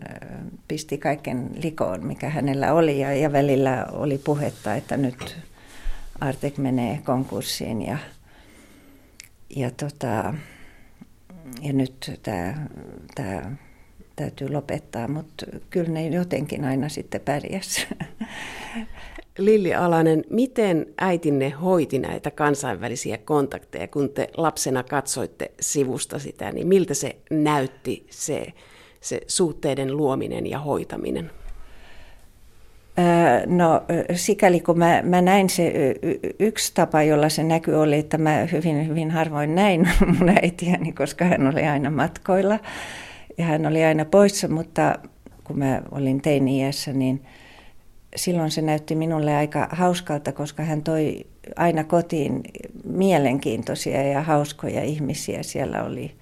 pisti 0.68 0.98
kaiken 0.98 1.50
likoon, 1.62 2.06
mikä 2.06 2.28
hänellä 2.28 2.72
oli. 2.72 3.00
Ja, 3.00 3.14
ja 3.14 3.32
välillä 3.32 3.86
oli 3.92 4.18
puhetta, 4.18 4.74
että 4.74 4.96
nyt 4.96 5.36
Artek 6.20 6.58
menee 6.58 7.00
konkurssiin 7.04 7.82
ja, 7.82 7.98
ja, 9.56 9.70
tota, 9.70 10.34
ja 11.62 11.72
nyt 11.72 12.20
tämä, 12.22 12.66
tämä 13.14 13.56
täytyy 14.16 14.48
lopettaa, 14.48 15.08
mutta 15.08 15.46
kyllä 15.70 15.90
ne 15.90 16.08
jotenkin 16.08 16.64
aina 16.64 16.88
sitten 16.88 17.20
pärjäs. 17.20 17.86
Lilli 19.38 19.74
Alanen, 19.74 20.24
miten 20.30 20.86
äitinne 20.98 21.50
hoiti 21.50 21.98
näitä 21.98 22.30
kansainvälisiä 22.30 23.18
kontakteja, 23.18 23.88
kun 23.88 24.10
te 24.10 24.28
lapsena 24.36 24.82
katsoitte 24.82 25.50
sivusta 25.60 26.18
sitä, 26.18 26.52
niin 26.52 26.66
miltä 26.66 26.94
se 26.94 27.16
näytti 27.30 28.06
se, 28.10 28.46
se 29.00 29.20
suhteiden 29.26 29.96
luominen 29.96 30.46
ja 30.46 30.58
hoitaminen? 30.58 31.30
No 33.46 33.82
sikäli 34.14 34.60
kun 34.60 34.78
mä, 34.78 35.02
mä 35.04 35.22
näin 35.22 35.50
se 35.50 35.94
yksi 36.38 36.74
tapa, 36.74 37.02
jolla 37.02 37.28
se 37.28 37.42
näkyy 37.42 37.74
oli, 37.74 37.98
että 37.98 38.18
mä 38.18 38.48
hyvin, 38.52 38.88
hyvin 38.88 39.10
harvoin 39.10 39.54
näin 39.54 39.88
mun 40.18 40.28
äitiäni, 40.42 40.92
koska 40.92 41.24
hän 41.24 41.46
oli 41.46 41.62
aina 41.62 41.90
matkoilla 41.90 42.58
ja 43.38 43.44
hän 43.44 43.66
oli 43.66 43.84
aina 43.84 44.04
poissa, 44.04 44.48
mutta 44.48 44.98
kun 45.44 45.58
mä 45.58 45.82
olin 45.90 46.22
teini-iässä, 46.22 46.92
niin 46.92 47.22
silloin 48.16 48.50
se 48.50 48.62
näytti 48.62 48.94
minulle 48.94 49.36
aika 49.36 49.68
hauskalta, 49.70 50.32
koska 50.32 50.62
hän 50.62 50.82
toi 50.82 51.26
aina 51.56 51.84
kotiin 51.84 52.42
mielenkiintoisia 52.84 54.02
ja 54.02 54.22
hauskoja 54.22 54.82
ihmisiä. 54.82 55.42
Siellä 55.42 55.82
oli 55.82 56.12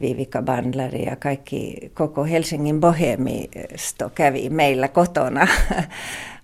Viivika 0.00 0.42
Bandleri 0.42 1.04
ja 1.04 1.16
kaikki, 1.16 1.90
koko 1.94 2.24
Helsingin 2.24 2.80
bohemisto 2.80 4.10
kävi 4.14 4.50
meillä 4.50 4.88
kotona. 4.88 5.46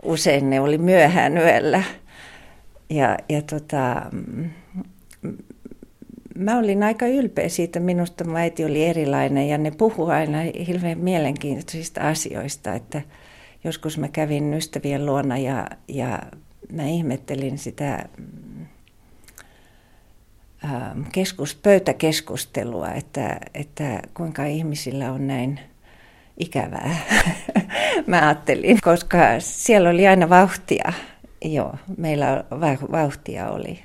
Usein 0.03 0.51
ne 0.51 0.61
oli 0.61 0.79
myöhään 0.79 1.39
yöllä. 1.39 1.83
Ja, 2.91 3.19
ja 3.29 3.43
tota, 3.43 4.03
mä 6.35 6.59
olin 6.59 6.83
aika 6.83 7.07
ylpeä 7.07 7.49
siitä. 7.49 7.81
Minusta 7.81 8.25
mun 8.25 8.37
äiti 8.37 8.65
oli 8.65 8.85
erilainen 8.85 9.49
ja 9.49 9.59
ne 9.59 9.71
puhu 9.71 10.07
aina 10.07 10.39
hirveän 10.67 10.99
mielenkiintoisista 10.99 12.09
asioista. 12.09 12.75
Että 12.75 13.03
joskus 13.65 13.99
mä 13.99 14.09
kävin 14.09 14.55
ystävien 14.55 15.07
luona 15.07 15.39
ja, 15.39 15.67
ja 15.89 16.19
mä 16.73 16.83
ihmettelin 16.83 17.59
sitä 17.59 18.09
Ähm, 20.65 21.03
keskus, 21.13 21.55
pöytäkeskustelua, 21.55 22.91
että, 22.91 23.41
että 23.55 24.03
kuinka 24.15 24.45
ihmisillä 24.45 25.13
on 25.13 25.27
näin 25.27 25.61
ikävää. 26.39 26.97
Mä 28.07 28.27
ajattelin, 28.27 28.79
koska 28.85 29.19
siellä 29.39 29.91
oli 29.91 30.07
aina 30.07 30.29
vauhtia. 30.29 30.93
Joo, 31.45 31.75
meillä 31.97 32.45
vauhtia 32.93 33.51
oli. 33.51 33.79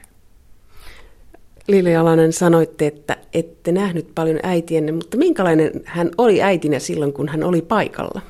Lili 1.68 1.96
Alanen, 1.96 2.34
sanoitte, 2.34 2.88
että 2.88 3.18
ette 3.34 3.72
nähnyt 3.72 4.12
paljon 4.16 4.40
äitienne, 4.44 4.92
mutta 4.92 5.18
minkälainen 5.18 5.72
hän 5.86 6.10
oli 6.18 6.42
äitinä 6.42 6.80
silloin, 6.80 7.14
kun 7.14 7.30
hän 7.30 7.44
oli 7.44 7.62
paikalla? 7.62 8.22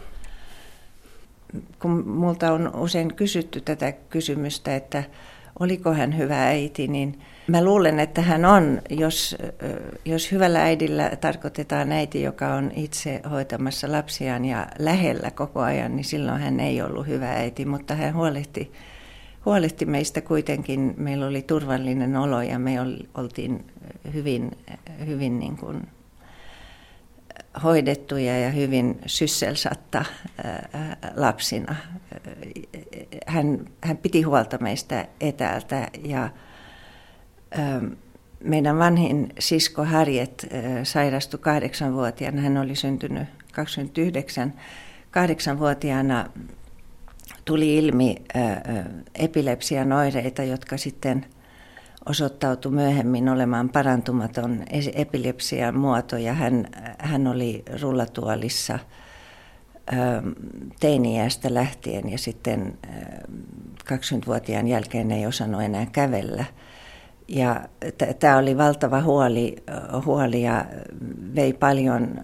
Kun 1.79 2.07
multa 2.09 2.53
on 2.53 2.75
usein 2.75 3.13
kysytty 3.15 3.61
tätä 3.61 3.91
kysymystä, 3.91 4.75
että 4.75 5.03
oliko 5.59 5.93
hän 5.93 6.17
hyvä 6.17 6.47
äiti, 6.47 6.87
niin– 6.87 7.19
Mä 7.47 7.63
luulen, 7.63 7.99
että 7.99 8.21
hän 8.21 8.45
on, 8.45 8.81
jos, 8.89 9.35
jos 10.05 10.31
hyvällä 10.31 10.63
äidillä 10.63 11.11
tarkoitetaan 11.21 11.91
äiti, 11.91 12.21
joka 12.21 12.53
on 12.53 12.71
itse 12.75 13.21
hoitamassa 13.31 13.91
lapsiaan 13.91 14.45
ja 14.45 14.67
lähellä 14.79 15.31
koko 15.31 15.61
ajan, 15.61 15.95
niin 15.95 16.03
silloin 16.03 16.41
hän 16.41 16.59
ei 16.59 16.81
ollut 16.81 17.07
hyvä 17.07 17.31
äiti, 17.31 17.65
mutta 17.65 17.95
hän 17.95 18.13
huolehti, 18.13 18.71
huolehti 19.45 19.85
meistä 19.85 20.21
kuitenkin. 20.21 20.93
Meillä 20.97 21.27
oli 21.27 21.41
turvallinen 21.41 22.15
olo 22.15 22.41
ja 22.41 22.59
me 22.59 22.77
oltiin 23.15 23.65
hyvin, 24.13 24.51
hyvin 25.07 25.39
niin 25.39 25.57
kuin 25.57 25.87
hoidettuja 27.63 28.39
ja 28.39 28.49
hyvin 28.49 28.99
sysselsatta 29.05 30.05
lapsina. 31.15 31.75
Hän, 33.27 33.65
hän 33.83 33.97
piti 33.97 34.21
huolta 34.21 34.57
meistä 34.57 35.07
etäältä 35.21 35.87
ja 36.03 36.29
meidän 38.43 38.79
vanhin 38.79 39.33
sisko 39.39 39.85
Harriet 39.85 40.47
sairastui 40.83 41.39
kahdeksanvuotiaana. 41.39 42.41
Hän 42.41 42.57
oli 42.57 42.75
syntynyt 42.75 43.27
29. 43.51 44.53
Kahdeksanvuotiaana 45.11 46.29
tuli 47.45 47.77
ilmi 47.77 48.15
epilepsian 49.15 49.91
oireita, 49.91 50.43
jotka 50.43 50.77
sitten 50.77 51.25
osoittautui 52.09 52.71
myöhemmin 52.71 53.29
olemaan 53.29 53.69
parantumaton 53.69 54.63
epilepsian 54.93 55.77
muoto 55.77 56.17
ja 56.17 56.33
hän, 56.33 56.67
hän 56.97 57.27
oli 57.27 57.63
rullatuolissa 57.81 58.79
teiniästä 60.79 61.53
lähtien 61.53 62.09
ja 62.09 62.17
sitten 62.17 62.77
20-vuotiaan 63.93 64.67
jälkeen 64.67 65.11
ei 65.11 65.25
osannut 65.25 65.61
enää 65.61 65.85
kävellä. 65.85 66.45
Ja 67.27 67.61
tämä 68.19 68.37
oli 68.37 68.57
valtava 68.57 69.01
huoli, 69.01 69.55
huoli 70.05 70.41
ja 70.43 70.65
vei 71.35 71.53
paljon, 71.53 72.19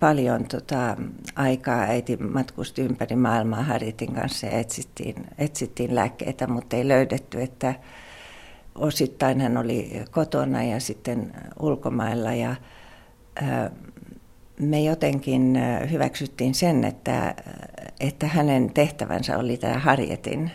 paljon 0.00 0.44
tota 0.44 0.96
aikaa. 1.36 1.80
Äiti 1.80 2.16
matkusti 2.16 2.82
ympäri 2.82 3.16
maailmaa 3.16 3.62
Haritin 3.62 4.14
kanssa 4.14 4.46
ja 4.46 4.58
etsittiin, 4.58 5.26
etsittiin 5.38 5.94
lääkkeitä, 5.94 6.46
mutta 6.46 6.76
ei 6.76 6.88
löydetty, 6.88 7.42
että 7.42 7.74
osittain 8.78 9.40
hän 9.40 9.56
oli 9.56 10.02
kotona 10.10 10.64
ja 10.64 10.80
sitten 10.80 11.32
ulkomailla 11.60 12.32
ja 12.34 12.56
me 14.60 14.82
jotenkin 14.82 15.58
hyväksyttiin 15.90 16.54
sen, 16.54 16.84
että, 16.84 17.34
että 18.00 18.26
hänen 18.26 18.70
tehtävänsä 18.70 19.38
oli 19.38 19.56
tämä 19.56 19.78
Harjetin. 19.78 20.50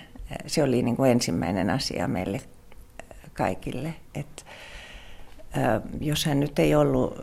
Se 0.47 0.63
oli 0.63 0.81
niin 0.81 0.95
kuin 0.95 1.11
ensimmäinen 1.11 1.69
asia 1.69 2.07
meille 2.07 2.41
kaikille. 3.33 3.93
Että, 4.15 4.43
jos 6.01 6.25
hän 6.25 6.39
nyt 6.39 6.59
ei 6.59 6.75
ollut 6.75 7.17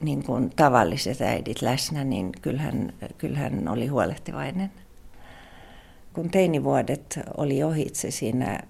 niin 0.00 0.22
kuin 0.22 0.50
tavalliset 0.50 1.20
äidit 1.20 1.62
läsnä, 1.62 2.04
niin 2.04 2.32
kyllähän, 2.42 2.92
kyllähän 3.18 3.68
oli 3.68 3.86
huolehtivainen 3.86 4.70
kun 6.16 6.30
teinivuodet 6.30 7.20
oli 7.36 7.62
ohitse 7.62 8.10
siinä 8.10 8.60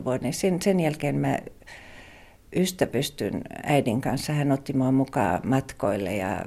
15-16 0.00 0.04
vuoden, 0.04 0.32
sen, 0.32 0.62
sen 0.62 0.80
jälkeen 0.80 1.16
mä 1.16 1.38
ystävystyn 2.56 3.42
äidin 3.62 4.00
kanssa. 4.00 4.32
Hän 4.32 4.52
otti 4.52 4.72
mua 4.72 4.92
mukaan 4.92 5.40
matkoille 5.44 6.16
ja 6.16 6.44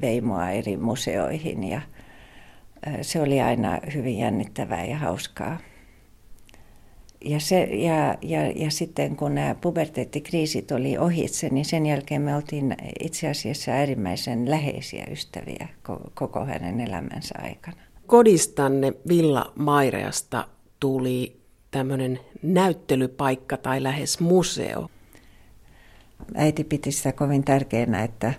vei 0.00 0.20
mua 0.20 0.50
eri 0.50 0.76
museoihin 0.76 1.64
ja 1.64 1.80
se 3.02 3.20
oli 3.20 3.40
aina 3.40 3.78
hyvin 3.94 4.18
jännittävää 4.18 4.84
ja 4.84 4.96
hauskaa. 4.98 5.58
Ja, 7.24 7.40
se, 7.40 7.62
ja, 7.62 8.18
ja, 8.22 8.50
ja 8.56 8.70
sitten 8.70 9.16
kun 9.16 9.34
nämä 9.34 9.54
puberteettikriisit 9.54 10.72
oli 10.72 10.98
ohitse, 10.98 11.48
niin 11.48 11.64
sen 11.64 11.86
jälkeen 11.86 12.22
me 12.22 12.36
oltiin 12.36 12.76
itse 13.00 13.28
asiassa 13.28 13.70
äärimmäisen 13.72 14.50
läheisiä 14.50 15.06
ystäviä 15.10 15.68
koko 16.14 16.44
hänen 16.44 16.80
elämänsä 16.80 17.34
aikana 17.42 17.85
kodistanne 18.06 18.92
Villa 19.08 19.52
Maireasta 19.54 20.48
tuli 20.80 21.40
tämmöinen 21.70 22.20
näyttelypaikka 22.42 23.56
tai 23.56 23.82
lähes 23.82 24.20
museo. 24.20 24.88
Äiti 26.34 26.64
piti 26.64 26.92
sitä 26.92 27.12
kovin 27.12 27.44
tärkeänä, 27.44 28.02
että, 28.04 28.34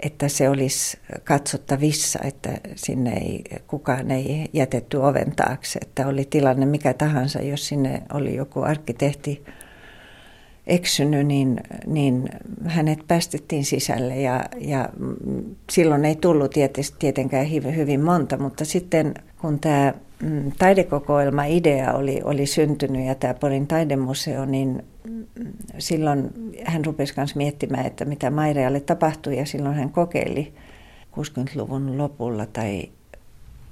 että 0.00 0.28
se 0.28 0.48
olisi 0.48 0.98
katsottavissa, 1.24 2.18
että 2.24 2.60
sinne 2.74 3.12
ei, 3.12 3.44
kukaan 3.66 4.10
ei 4.10 4.50
jätetty 4.52 4.96
oven 4.96 5.36
taakse. 5.36 5.78
Että 5.82 6.06
oli 6.06 6.24
tilanne 6.24 6.66
mikä 6.66 6.94
tahansa, 6.94 7.42
jos 7.42 7.68
sinne 7.68 8.02
oli 8.12 8.34
joku 8.34 8.62
arkkitehti 8.62 9.44
eksynyt, 10.66 11.26
niin, 11.26 11.60
niin 11.86 12.28
hänet 12.64 12.98
päästettiin 13.08 13.64
sisälle 13.64 14.20
ja, 14.20 14.44
ja 14.58 14.88
silloin 15.70 16.04
ei 16.04 16.16
tullut 16.16 16.54
tietenkään 16.98 17.50
hyvin 17.50 18.00
monta, 18.00 18.36
mutta 18.36 18.64
sitten 18.64 19.14
kun 19.40 19.58
tämä 19.58 19.94
mm, 20.22 20.52
taidekokoelma-idea 20.58 21.92
oli, 21.92 22.20
oli 22.24 22.46
syntynyt 22.46 23.06
ja 23.06 23.14
tämä 23.14 23.34
Porin 23.34 23.66
taidemuseo, 23.66 24.44
niin 24.44 24.82
mm, 25.04 25.24
silloin 25.78 26.30
hän 26.64 26.84
rupesi 26.84 27.14
myös 27.16 27.36
miettimään, 27.36 27.86
että 27.86 28.04
mitä 28.04 28.30
Mairealle 28.30 28.80
tapahtui 28.80 29.36
ja 29.36 29.46
silloin 29.46 29.74
hän 29.74 29.90
kokeili 29.90 30.52
60-luvun 31.16 31.98
lopulla 31.98 32.46
tai 32.46 32.88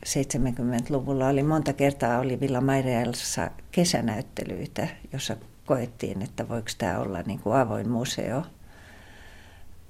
70-luvulla 0.07 1.29
oli 1.29 1.43
monta 1.43 1.73
kertaa 1.73 2.19
oli 2.19 2.41
Villa 2.41 2.61
Mairealassa 2.61 3.51
kesänäyttelyitä, 3.73 4.89
jossa 5.13 5.37
koettiin, 5.65 6.23
että 6.23 6.49
voiko 6.49 6.69
tämä 6.79 6.99
olla 6.99 7.23
niin 7.23 7.39
kuin 7.39 7.57
avoin 7.57 7.91
museo. 7.91 8.43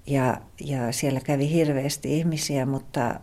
Ja, 0.07 0.41
ja 0.61 0.93
siellä 0.93 1.21
kävi 1.21 1.51
hirveästi 1.51 2.19
ihmisiä, 2.19 2.67
mutta 2.67 3.21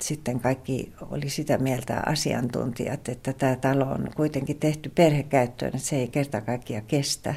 sitten 0.00 0.40
kaikki 0.40 0.92
oli 1.10 1.28
sitä 1.28 1.58
mieltä 1.58 2.02
asiantuntijat, 2.06 3.08
että 3.08 3.32
tämä 3.32 3.56
talo 3.56 3.84
on 3.84 4.08
kuitenkin 4.16 4.58
tehty 4.58 4.92
perhekäyttöön, 4.94 5.76
että 5.76 5.88
se 5.88 5.96
ei 5.96 6.08
kerta 6.08 6.40
kaikkiaan 6.40 6.86
kestä 6.86 7.34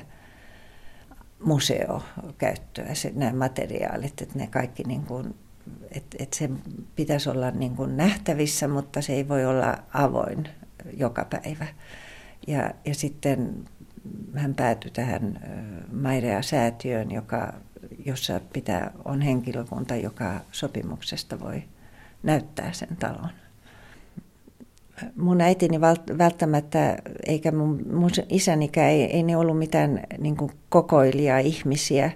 museokäyttöä, 1.44 2.94
se, 2.94 3.12
nämä 3.16 3.34
materiaalit, 3.34 4.22
että 4.22 4.40
ne 4.40 4.48
kaikki 4.48 4.84
niin 4.84 5.04
kuin, 5.04 5.36
että, 5.92 6.18
että 6.20 6.38
se 6.38 6.50
pitäisi 6.96 7.30
olla 7.30 7.52
niin 7.52 7.76
kuin 7.76 7.98
nähtävissä, 7.98 8.68
mutta 8.68 9.02
se 9.02 9.14
ei 9.14 9.28
voi 9.28 9.46
olla 9.46 9.78
avoin 9.94 10.50
joka 10.98 11.26
päivä. 11.26 11.68
Ja, 12.48 12.72
ja 12.86 12.96
sitten 12.96 13.66
hän 14.36 14.56
päätyi 14.56 14.92
tähän 14.92 15.40
Mairea-säätiöön, 15.92 17.12
joka, 17.12 17.54
jossa 18.06 18.40
pitää, 18.54 18.92
on 19.06 19.22
henkilökunta, 19.22 19.96
joka 19.96 20.40
sopimuksesta 20.52 21.40
voi 21.40 21.64
näyttää 22.24 22.74
sen 22.74 22.98
talon. 23.00 23.30
Mun 25.16 25.42
äitini 25.42 25.82
välttämättä, 26.18 26.98
eikä 27.26 27.52
mun, 27.52 27.82
mun 27.94 28.10
isänikään, 28.30 28.90
ei, 28.90 29.04
ei 29.04 29.24
ne 29.24 29.38
ollut 29.38 29.60
mitään 29.60 30.00
niin 30.18 30.38
kokoilijaa 30.70 31.40
ihmisiä. 31.40 32.12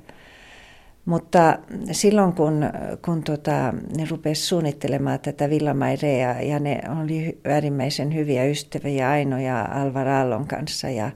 Mutta 1.06 1.60
silloin 1.92 2.34
kun, 2.34 2.66
kun 3.06 3.24
tota, 3.24 3.74
ne 3.98 4.08
rupesi 4.10 4.42
suunnittelemaan 4.42 5.20
tätä 5.20 5.50
Villamairea 5.50 6.42
ja 6.42 6.60
ne 6.60 6.82
oli 7.02 7.40
äärimmäisen 7.46 8.16
hyviä 8.16 8.46
ystäviä 8.46 9.10
Aino 9.10 9.40
ja 9.40 9.62
Alvar 9.72 10.08
Aallon 10.08 10.48
kanssa 10.48 10.90
ja 10.90 11.12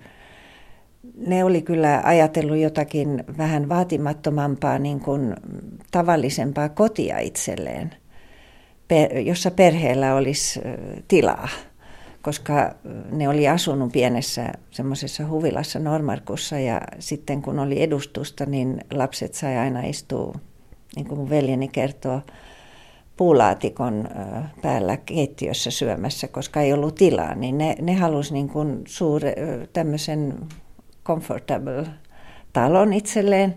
ne 1.28 1.43
oli 1.43 1.62
kyllä 1.62 2.02
ajatellut 2.04 2.58
jotakin 2.58 3.24
vähän 3.38 3.70
vaatimattomampaa, 3.70 4.80
niin 4.80 4.99
kuin 4.99 5.36
tavallisempaa 5.91 6.70
kotia 6.70 7.20
itselleen, 7.20 7.95
jossa 9.26 9.52
perheellä 9.52 10.16
olisi 10.16 10.62
tilaa, 11.08 11.47
koska 12.22 12.76
ne 13.12 13.30
oli 13.30 13.47
asunut 13.47 13.91
pienessä 13.91 14.52
semmoisessa 14.72 15.28
huvilassa 15.28 15.80
Normarkussa 15.80 16.60
ja 16.60 16.82
sitten 16.99 17.41
kun 17.41 17.60
oli 17.60 17.82
edustusta, 17.82 18.45
niin 18.45 18.82
lapset 18.91 19.34
sai 19.34 19.58
aina 19.58 19.82
istua, 19.82 20.34
niin 20.95 21.08
kuin 21.08 21.20
mun 21.20 21.30
veljeni 21.30 21.68
kertoo, 21.68 22.22
puulaatikon 23.18 24.08
päällä 24.62 24.97
keittiössä 24.97 25.72
syömässä, 25.72 26.28
koska 26.28 26.62
ei 26.62 26.74
ollut 26.74 26.95
tilaa, 26.95 27.36
niin 27.36 27.58
ne, 27.58 27.76
ne 27.82 27.93
halusi 27.93 28.34
niin 28.34 28.49
kuin 28.49 28.82
suure, 28.88 29.36
tämmöisen 29.74 30.38
comfortable 31.06 31.86
talon 32.54 32.93
itselleen. 32.93 33.56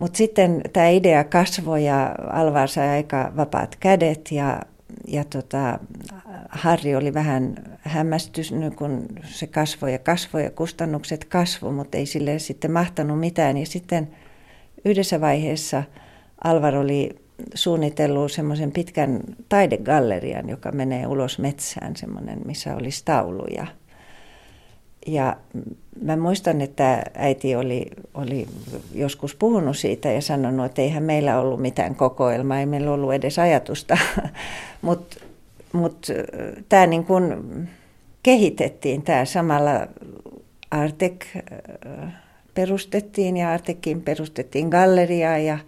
Mutta 0.00 0.16
sitten 0.16 0.60
tämä 0.72 0.88
idea 0.88 1.24
kasvoi 1.24 1.84
ja 1.84 2.14
Alvar 2.32 2.68
sai 2.68 2.88
aika 2.88 3.32
vapaat 3.36 3.76
kädet 3.80 4.32
ja, 4.32 4.60
ja 5.06 5.24
tota, 5.24 5.78
Harri 6.48 6.96
oli 6.96 7.14
vähän 7.14 7.54
hämmästynyt, 7.80 8.74
kun 8.74 9.06
se 9.24 9.46
kasvoi 9.46 9.92
ja 9.92 9.98
kasvoi 9.98 10.44
ja 10.44 10.50
kustannukset 10.50 11.24
kasvoi, 11.24 11.72
mutta 11.72 11.98
ei 11.98 12.06
sille 12.06 12.38
sitten 12.38 12.72
mahtanut 12.72 13.20
mitään. 13.20 13.56
Ja 13.56 13.66
sitten 13.66 14.08
yhdessä 14.84 15.20
vaiheessa 15.20 15.82
Alvar 16.44 16.76
oli 16.76 17.10
suunnitellut 17.54 18.32
semmoisen 18.32 18.72
pitkän 18.72 19.20
taidegallerian, 19.48 20.48
joka 20.48 20.72
menee 20.72 21.06
ulos 21.06 21.38
metsään, 21.38 21.96
semmoinen, 21.96 22.40
missä 22.44 22.76
olisi 22.76 23.02
tauluja– 23.04 23.66
ja 25.06 25.36
mä 26.02 26.16
muistan, 26.16 26.60
että 26.60 27.02
äiti 27.14 27.56
oli, 27.56 27.86
oli 28.14 28.46
joskus 28.94 29.34
puhunut 29.34 29.76
siitä 29.76 30.12
ja 30.12 30.20
sanonut, 30.20 30.66
että 30.66 30.82
eihän 30.82 31.02
meillä 31.02 31.40
ollut 31.40 31.60
mitään 31.60 31.94
kokoelmaa, 31.94 32.60
ei 32.60 32.66
meillä 32.66 32.92
ollut 32.92 33.14
edes 33.14 33.38
ajatusta. 33.38 33.98
Mutta 34.82 35.16
mut, 35.72 36.06
tämä 36.68 36.86
niin 36.86 37.04
kun 37.04 37.44
kehitettiin, 38.22 39.02
tämä 39.02 39.24
samalla 39.24 39.86
Artek 40.70 41.26
perustettiin 42.54 43.36
ja 43.36 43.52
Artekin 43.52 44.02
perustettiin 44.02 44.68
galleriaa 44.68 45.38
ja 45.38 45.58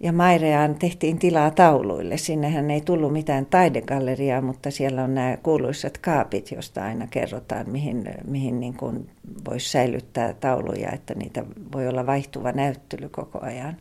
ja 0.00 0.12
Maireaan 0.12 0.74
tehtiin 0.74 1.18
tilaa 1.18 1.50
tauluille. 1.50 2.16
Sinnehän 2.16 2.70
ei 2.70 2.80
tullut 2.80 3.12
mitään 3.12 3.46
taidegalleriaa, 3.46 4.40
mutta 4.40 4.70
siellä 4.70 5.04
on 5.04 5.14
nämä 5.14 5.36
kuuluisat 5.36 5.98
kaapit, 5.98 6.50
joista 6.50 6.84
aina 6.84 7.06
kerrotaan, 7.06 7.70
mihin, 7.70 8.04
mihin 8.24 8.60
niin 8.60 8.74
kuin 8.76 9.10
voisi 9.48 9.70
säilyttää 9.70 10.32
tauluja, 10.32 10.90
että 10.92 11.14
niitä 11.14 11.44
voi 11.72 11.88
olla 11.88 12.06
vaihtuva 12.06 12.52
näyttely 12.52 13.08
koko 13.08 13.38
ajan. 13.42 13.76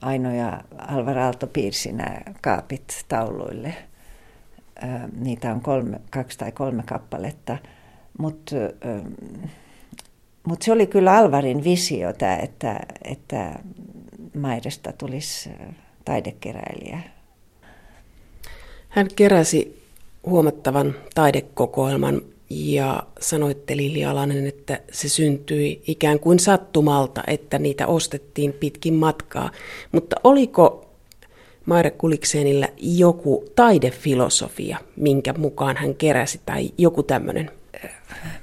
Aino 0.00 0.34
ja 0.34 0.60
Alvar 0.78 1.18
Aalto 1.18 1.46
piirsi 1.46 1.92
nämä 1.92 2.16
kaapit 2.40 3.04
tauluille. 3.08 3.74
Niitä 5.18 5.52
on 5.52 5.60
kolme, 5.60 6.00
kaksi 6.10 6.38
tai 6.38 6.52
kolme 6.52 6.82
kappaletta. 6.86 7.58
Mutta 8.18 8.56
mut 10.46 10.62
se 10.62 10.72
oli 10.72 10.86
kyllä 10.86 11.16
Alvarin 11.16 11.64
visio, 11.64 12.12
tämä, 12.12 12.36
että, 12.36 12.80
että 13.04 13.58
Maidesta 14.38 14.92
tulisi 14.92 15.50
taidekeräilijä. 16.04 17.00
Hän 18.88 19.08
keräsi 19.16 19.82
huomattavan 20.26 20.94
taidekokoelman 21.14 22.22
ja 22.50 23.02
sanoitte 23.20 23.76
Lili 23.76 24.04
Alanen, 24.04 24.46
että 24.46 24.80
se 24.92 25.08
syntyi 25.08 25.82
ikään 25.86 26.20
kuin 26.20 26.38
sattumalta, 26.38 27.22
että 27.26 27.58
niitä 27.58 27.86
ostettiin 27.86 28.52
pitkin 28.52 28.94
matkaa. 28.94 29.50
Mutta 29.92 30.16
oliko 30.24 30.90
Maire 31.66 31.90
Kuliksenillä 31.90 32.68
joku 32.76 33.44
taidefilosofia, 33.56 34.78
minkä 34.96 35.34
mukaan 35.38 35.76
hän 35.76 35.94
keräsi, 35.94 36.40
tai 36.46 36.70
joku 36.78 37.02
tämmöinen? 37.02 37.50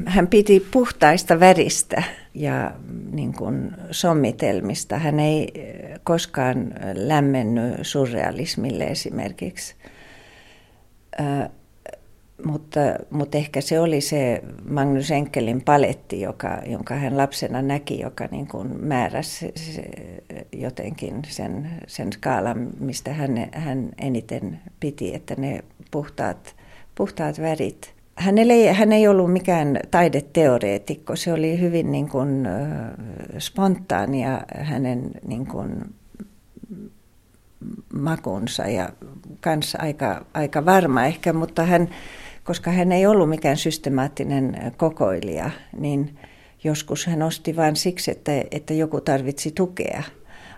Hän 0.05 0.27
piti 0.27 0.67
puhtaista 0.71 1.39
väristä 1.39 2.03
ja 2.33 2.71
niin 3.11 3.33
kuin 3.33 3.71
sommitelmista. 3.91 4.97
Hän 4.97 5.19
ei 5.19 5.53
koskaan 6.03 6.73
lämmennyt 6.93 7.75
surrealismille 7.81 8.83
esimerkiksi 8.83 9.75
mutta, 12.45 12.79
mutta 13.09 13.37
ehkä 13.37 13.61
se 13.61 13.79
oli 13.79 14.01
se 14.01 14.41
Magnus 14.69 15.11
Enkelin 15.11 15.61
paletti, 15.61 16.21
joka, 16.21 16.61
jonka 16.65 16.95
hän 16.95 17.17
lapsena 17.17 17.61
näki, 17.61 17.99
joka 17.99 18.27
niin 18.31 18.47
kuin 18.47 18.85
määräsi 18.85 19.53
jotenkin 20.51 21.21
sen, 21.27 21.69
sen 21.87 22.13
skaalan, 22.13 22.69
mistä 22.79 23.13
hän, 23.13 23.49
hän 23.51 23.89
eniten 23.97 24.59
piti, 24.79 25.15
että 25.15 25.35
ne 25.37 25.63
puhtaat, 25.91 26.55
puhtaat 26.95 27.41
värit. 27.41 27.92
Hän 28.15 28.37
ei, 28.37 28.67
hän 28.67 28.91
ei 28.91 29.07
ollut 29.07 29.33
mikään 29.33 29.79
taideteoreetikko, 29.91 31.15
se 31.15 31.33
oli 31.33 31.59
hyvin 31.59 31.91
niin 31.91 32.09
kuin, 32.09 32.47
spontaania 33.39 34.41
hänen 34.55 35.11
niin 35.27 35.45
kuin, 35.47 35.75
makunsa 37.93 38.67
ja 38.67 38.89
kanssa 39.41 39.77
aika, 39.81 40.25
aika 40.33 40.65
varma 40.65 41.05
ehkä, 41.05 41.33
mutta 41.33 41.63
hän, 41.63 41.89
koska 42.43 42.71
hän 42.71 42.91
ei 42.91 43.05
ollut 43.05 43.29
mikään 43.29 43.57
systemaattinen 43.57 44.73
kokoilija, 44.77 45.49
niin 45.79 46.19
joskus 46.63 47.05
hän 47.05 47.21
osti 47.21 47.55
vain 47.55 47.75
siksi, 47.75 48.11
että, 48.11 48.31
että 48.51 48.73
joku 48.73 49.01
tarvitsi 49.01 49.51
tukea 49.51 50.03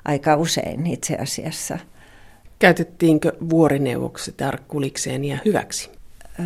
aika 0.06 0.36
usein 0.36 0.88
itse 0.88 1.16
asiassa. 1.16 1.80
Käytettiinkö 2.60 3.32
vuorineuvokset 3.50 4.42
arkkulikseen 4.42 5.26
ja 5.26 5.38
hyväksi? 5.46 5.90
Öö, 6.40 6.46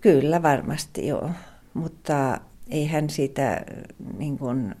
kyllä 0.00 0.42
varmasti 0.42 1.06
joo, 1.06 1.30
mutta 1.74 2.40
ei 2.70 2.86
hän 2.86 3.10
siitä, 3.10 3.60
niin 4.18 4.38
kuin, 4.38 4.74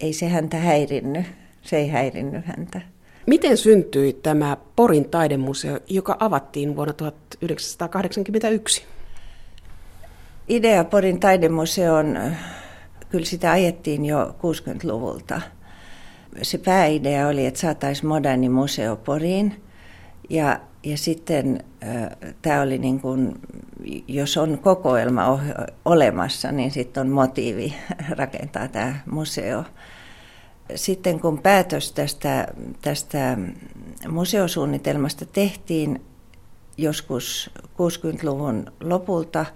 ei 0.00 0.12
se 0.12 0.28
häntä 0.28 0.56
häirinnyt, 0.56 1.26
se 1.62 1.76
ei 1.76 1.88
häirinnyt 1.88 2.46
häntä. 2.46 2.80
Miten 3.26 3.56
syntyi 3.56 4.12
tämä 4.12 4.56
Porin 4.76 5.10
taidemuseo, 5.10 5.78
joka 5.86 6.16
avattiin 6.20 6.76
vuonna 6.76 6.92
1981? 6.92 8.84
Idea 10.48 10.84
Porin 10.84 11.20
taidemuseon, 11.20 12.18
kyllä 13.08 13.24
sitä 13.24 13.50
ajettiin 13.50 14.04
jo 14.04 14.36
60-luvulta. 14.38 15.40
Se 16.42 16.58
pääidea 16.58 17.28
oli, 17.28 17.46
että 17.46 17.60
saataisiin 17.60 18.06
moderni 18.06 18.48
museo 18.48 18.96
Poriin. 18.96 19.62
Ja, 20.30 20.60
ja 20.82 20.98
sitten 20.98 21.64
tämä 22.42 22.62
oli 22.62 22.78
niin 22.78 23.00
kuin, 23.00 23.40
jos 24.08 24.36
on 24.36 24.58
kokoelma 24.58 25.40
olemassa, 25.84 26.52
niin 26.52 26.70
sitten 26.70 27.00
on 27.00 27.08
motiivi 27.08 27.74
rakentaa 28.18 28.68
tämä 28.68 28.94
museo. 29.10 29.64
Sitten 30.74 31.20
kun 31.20 31.38
päätös 31.38 31.92
tästä, 31.92 32.46
tästä 32.82 33.38
museosuunnitelmasta 34.08 35.24
tehtiin 35.24 36.00
joskus 36.76 37.50
60-luvun 37.58 38.72
lopulta, 38.80 39.46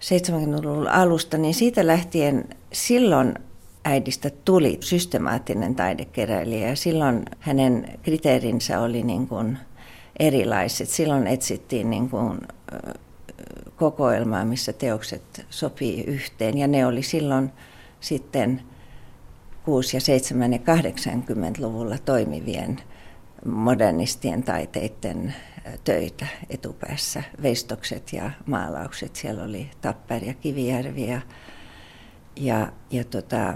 70-luvun 0.00 0.88
alusta, 0.88 1.38
niin 1.38 1.54
siitä 1.54 1.86
lähtien 1.86 2.48
silloin 2.72 3.34
äidistä 3.84 4.30
tuli 4.44 4.78
systemaattinen 4.80 5.74
taidekeräilijä 5.74 6.68
ja 6.68 6.76
silloin 6.76 7.22
hänen 7.40 7.98
kriteerinsä 8.02 8.80
oli 8.80 9.02
niin 9.02 9.28
kuin 9.28 9.58
erilaiset. 10.18 10.88
Silloin 10.88 11.26
etsittiin 11.26 11.90
niin 11.90 12.10
kuin 12.10 12.40
kokoelmaa, 13.76 14.44
missä 14.44 14.72
teokset 14.72 15.46
sopii 15.50 16.04
yhteen 16.04 16.58
ja 16.58 16.66
ne 16.66 16.86
oli 16.86 17.02
silloin 17.02 17.52
sitten– 18.00 18.60
6- 19.64 19.66
ja 19.66 20.00
7- 20.00 20.52
ja 20.52 20.74
80-luvulla 20.74 21.98
toimivien 21.98 22.76
modernistien 23.44 24.42
taiteiden 24.42 25.34
töitä 25.84 26.26
etupäässä, 26.50 27.22
veistokset 27.42 28.12
ja 28.12 28.30
maalaukset. 28.46 29.16
Siellä 29.16 29.44
oli 29.44 29.70
Tapperi 29.80 30.26
ja 30.26 30.34
Kivijärvi 30.34 31.06
ja, 31.06 31.20
ja, 32.36 32.72
ja 32.90 33.04
tota, 33.04 33.54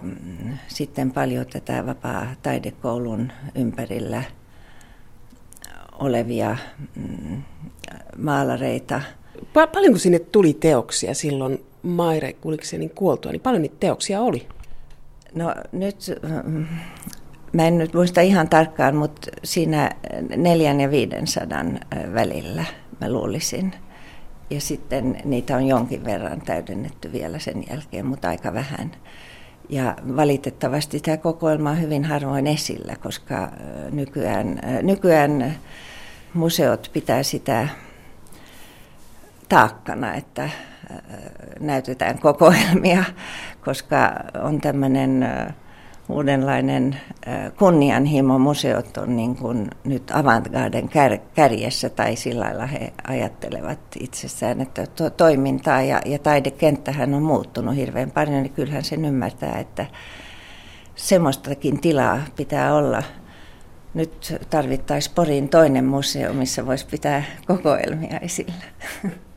sitten 0.68 1.10
paljon 1.10 1.46
tätä 1.46 1.86
vapaa 1.86 2.26
taidekoulun 2.42 3.32
ympärillä 3.54 4.22
olevia 5.98 6.56
mm, 6.96 7.42
maalareita. 8.16 9.00
Paljonko 9.52 9.98
sinne 9.98 10.18
tuli 10.18 10.54
teoksia 10.54 11.14
silloin 11.14 11.64
Maire 11.82 12.32
Kuliksenin 12.32 12.90
kuoltua, 12.90 13.32
niin 13.32 13.40
paljon 13.40 13.62
niitä 13.62 13.76
teoksia 13.80 14.20
oli? 14.20 14.46
No 15.34 15.54
nyt, 15.72 15.96
mä 17.52 17.66
en 17.66 17.78
nyt 17.78 17.94
muista 17.94 18.20
ihan 18.20 18.48
tarkkaan, 18.48 18.96
mutta 18.96 19.30
siinä 19.44 19.90
neljän 20.36 20.80
ja 20.80 20.90
viiden 20.90 21.26
sadan 21.26 21.80
välillä 22.14 22.64
mä 23.00 23.12
luulisin. 23.12 23.74
Ja 24.50 24.60
sitten 24.60 25.20
niitä 25.24 25.56
on 25.56 25.66
jonkin 25.66 26.04
verran 26.04 26.40
täydennetty 26.40 27.12
vielä 27.12 27.38
sen 27.38 27.64
jälkeen, 27.70 28.06
mutta 28.06 28.28
aika 28.28 28.54
vähän. 28.54 28.92
Ja 29.68 29.96
valitettavasti 30.16 31.00
tämä 31.00 31.16
kokoelma 31.16 31.70
on 31.70 31.80
hyvin 31.80 32.04
harvoin 32.04 32.46
esillä, 32.46 32.96
koska 33.02 33.52
nykyään, 33.90 34.60
nykyään 34.82 35.56
museot 36.34 36.90
pitää 36.92 37.22
sitä 37.22 37.68
taakkana, 39.48 40.14
että 40.14 40.50
näytetään 41.60 42.18
kokoelmia, 42.18 43.04
koska 43.64 44.14
on 44.42 44.60
tämmöinen 44.60 45.26
uudenlainen 46.08 47.00
kunnianhimo. 47.58 48.38
Museot 48.38 48.96
on 48.96 49.16
niin 49.16 49.36
kuin 49.36 49.70
nyt 49.84 50.10
avantgarden 50.14 50.88
kär, 50.88 51.18
kärjessä 51.34 51.88
tai 51.88 52.16
sillä 52.16 52.44
lailla 52.44 52.66
he 52.66 52.92
ajattelevat 53.06 53.78
itsessään, 54.00 54.60
että 54.60 54.86
to, 54.86 55.10
toimintaa 55.10 55.82
ja, 55.82 56.00
ja 56.06 56.18
taidekenttähän 56.18 57.14
on 57.14 57.22
muuttunut 57.22 57.76
hirveän 57.76 58.10
paljon, 58.10 58.42
niin 58.42 58.52
kyllähän 58.52 58.84
sen 58.84 59.04
ymmärtää, 59.04 59.58
että 59.58 59.86
semmoistakin 60.94 61.80
tilaa 61.80 62.20
pitää 62.36 62.74
olla. 62.74 63.02
Nyt 63.94 64.34
tarvittaisiin 64.50 65.14
Poriin 65.14 65.48
toinen 65.48 65.84
museo, 65.84 66.32
missä 66.32 66.66
voisi 66.66 66.86
pitää 66.86 67.22
kokoelmia 67.46 68.18
esillä. 68.18 68.64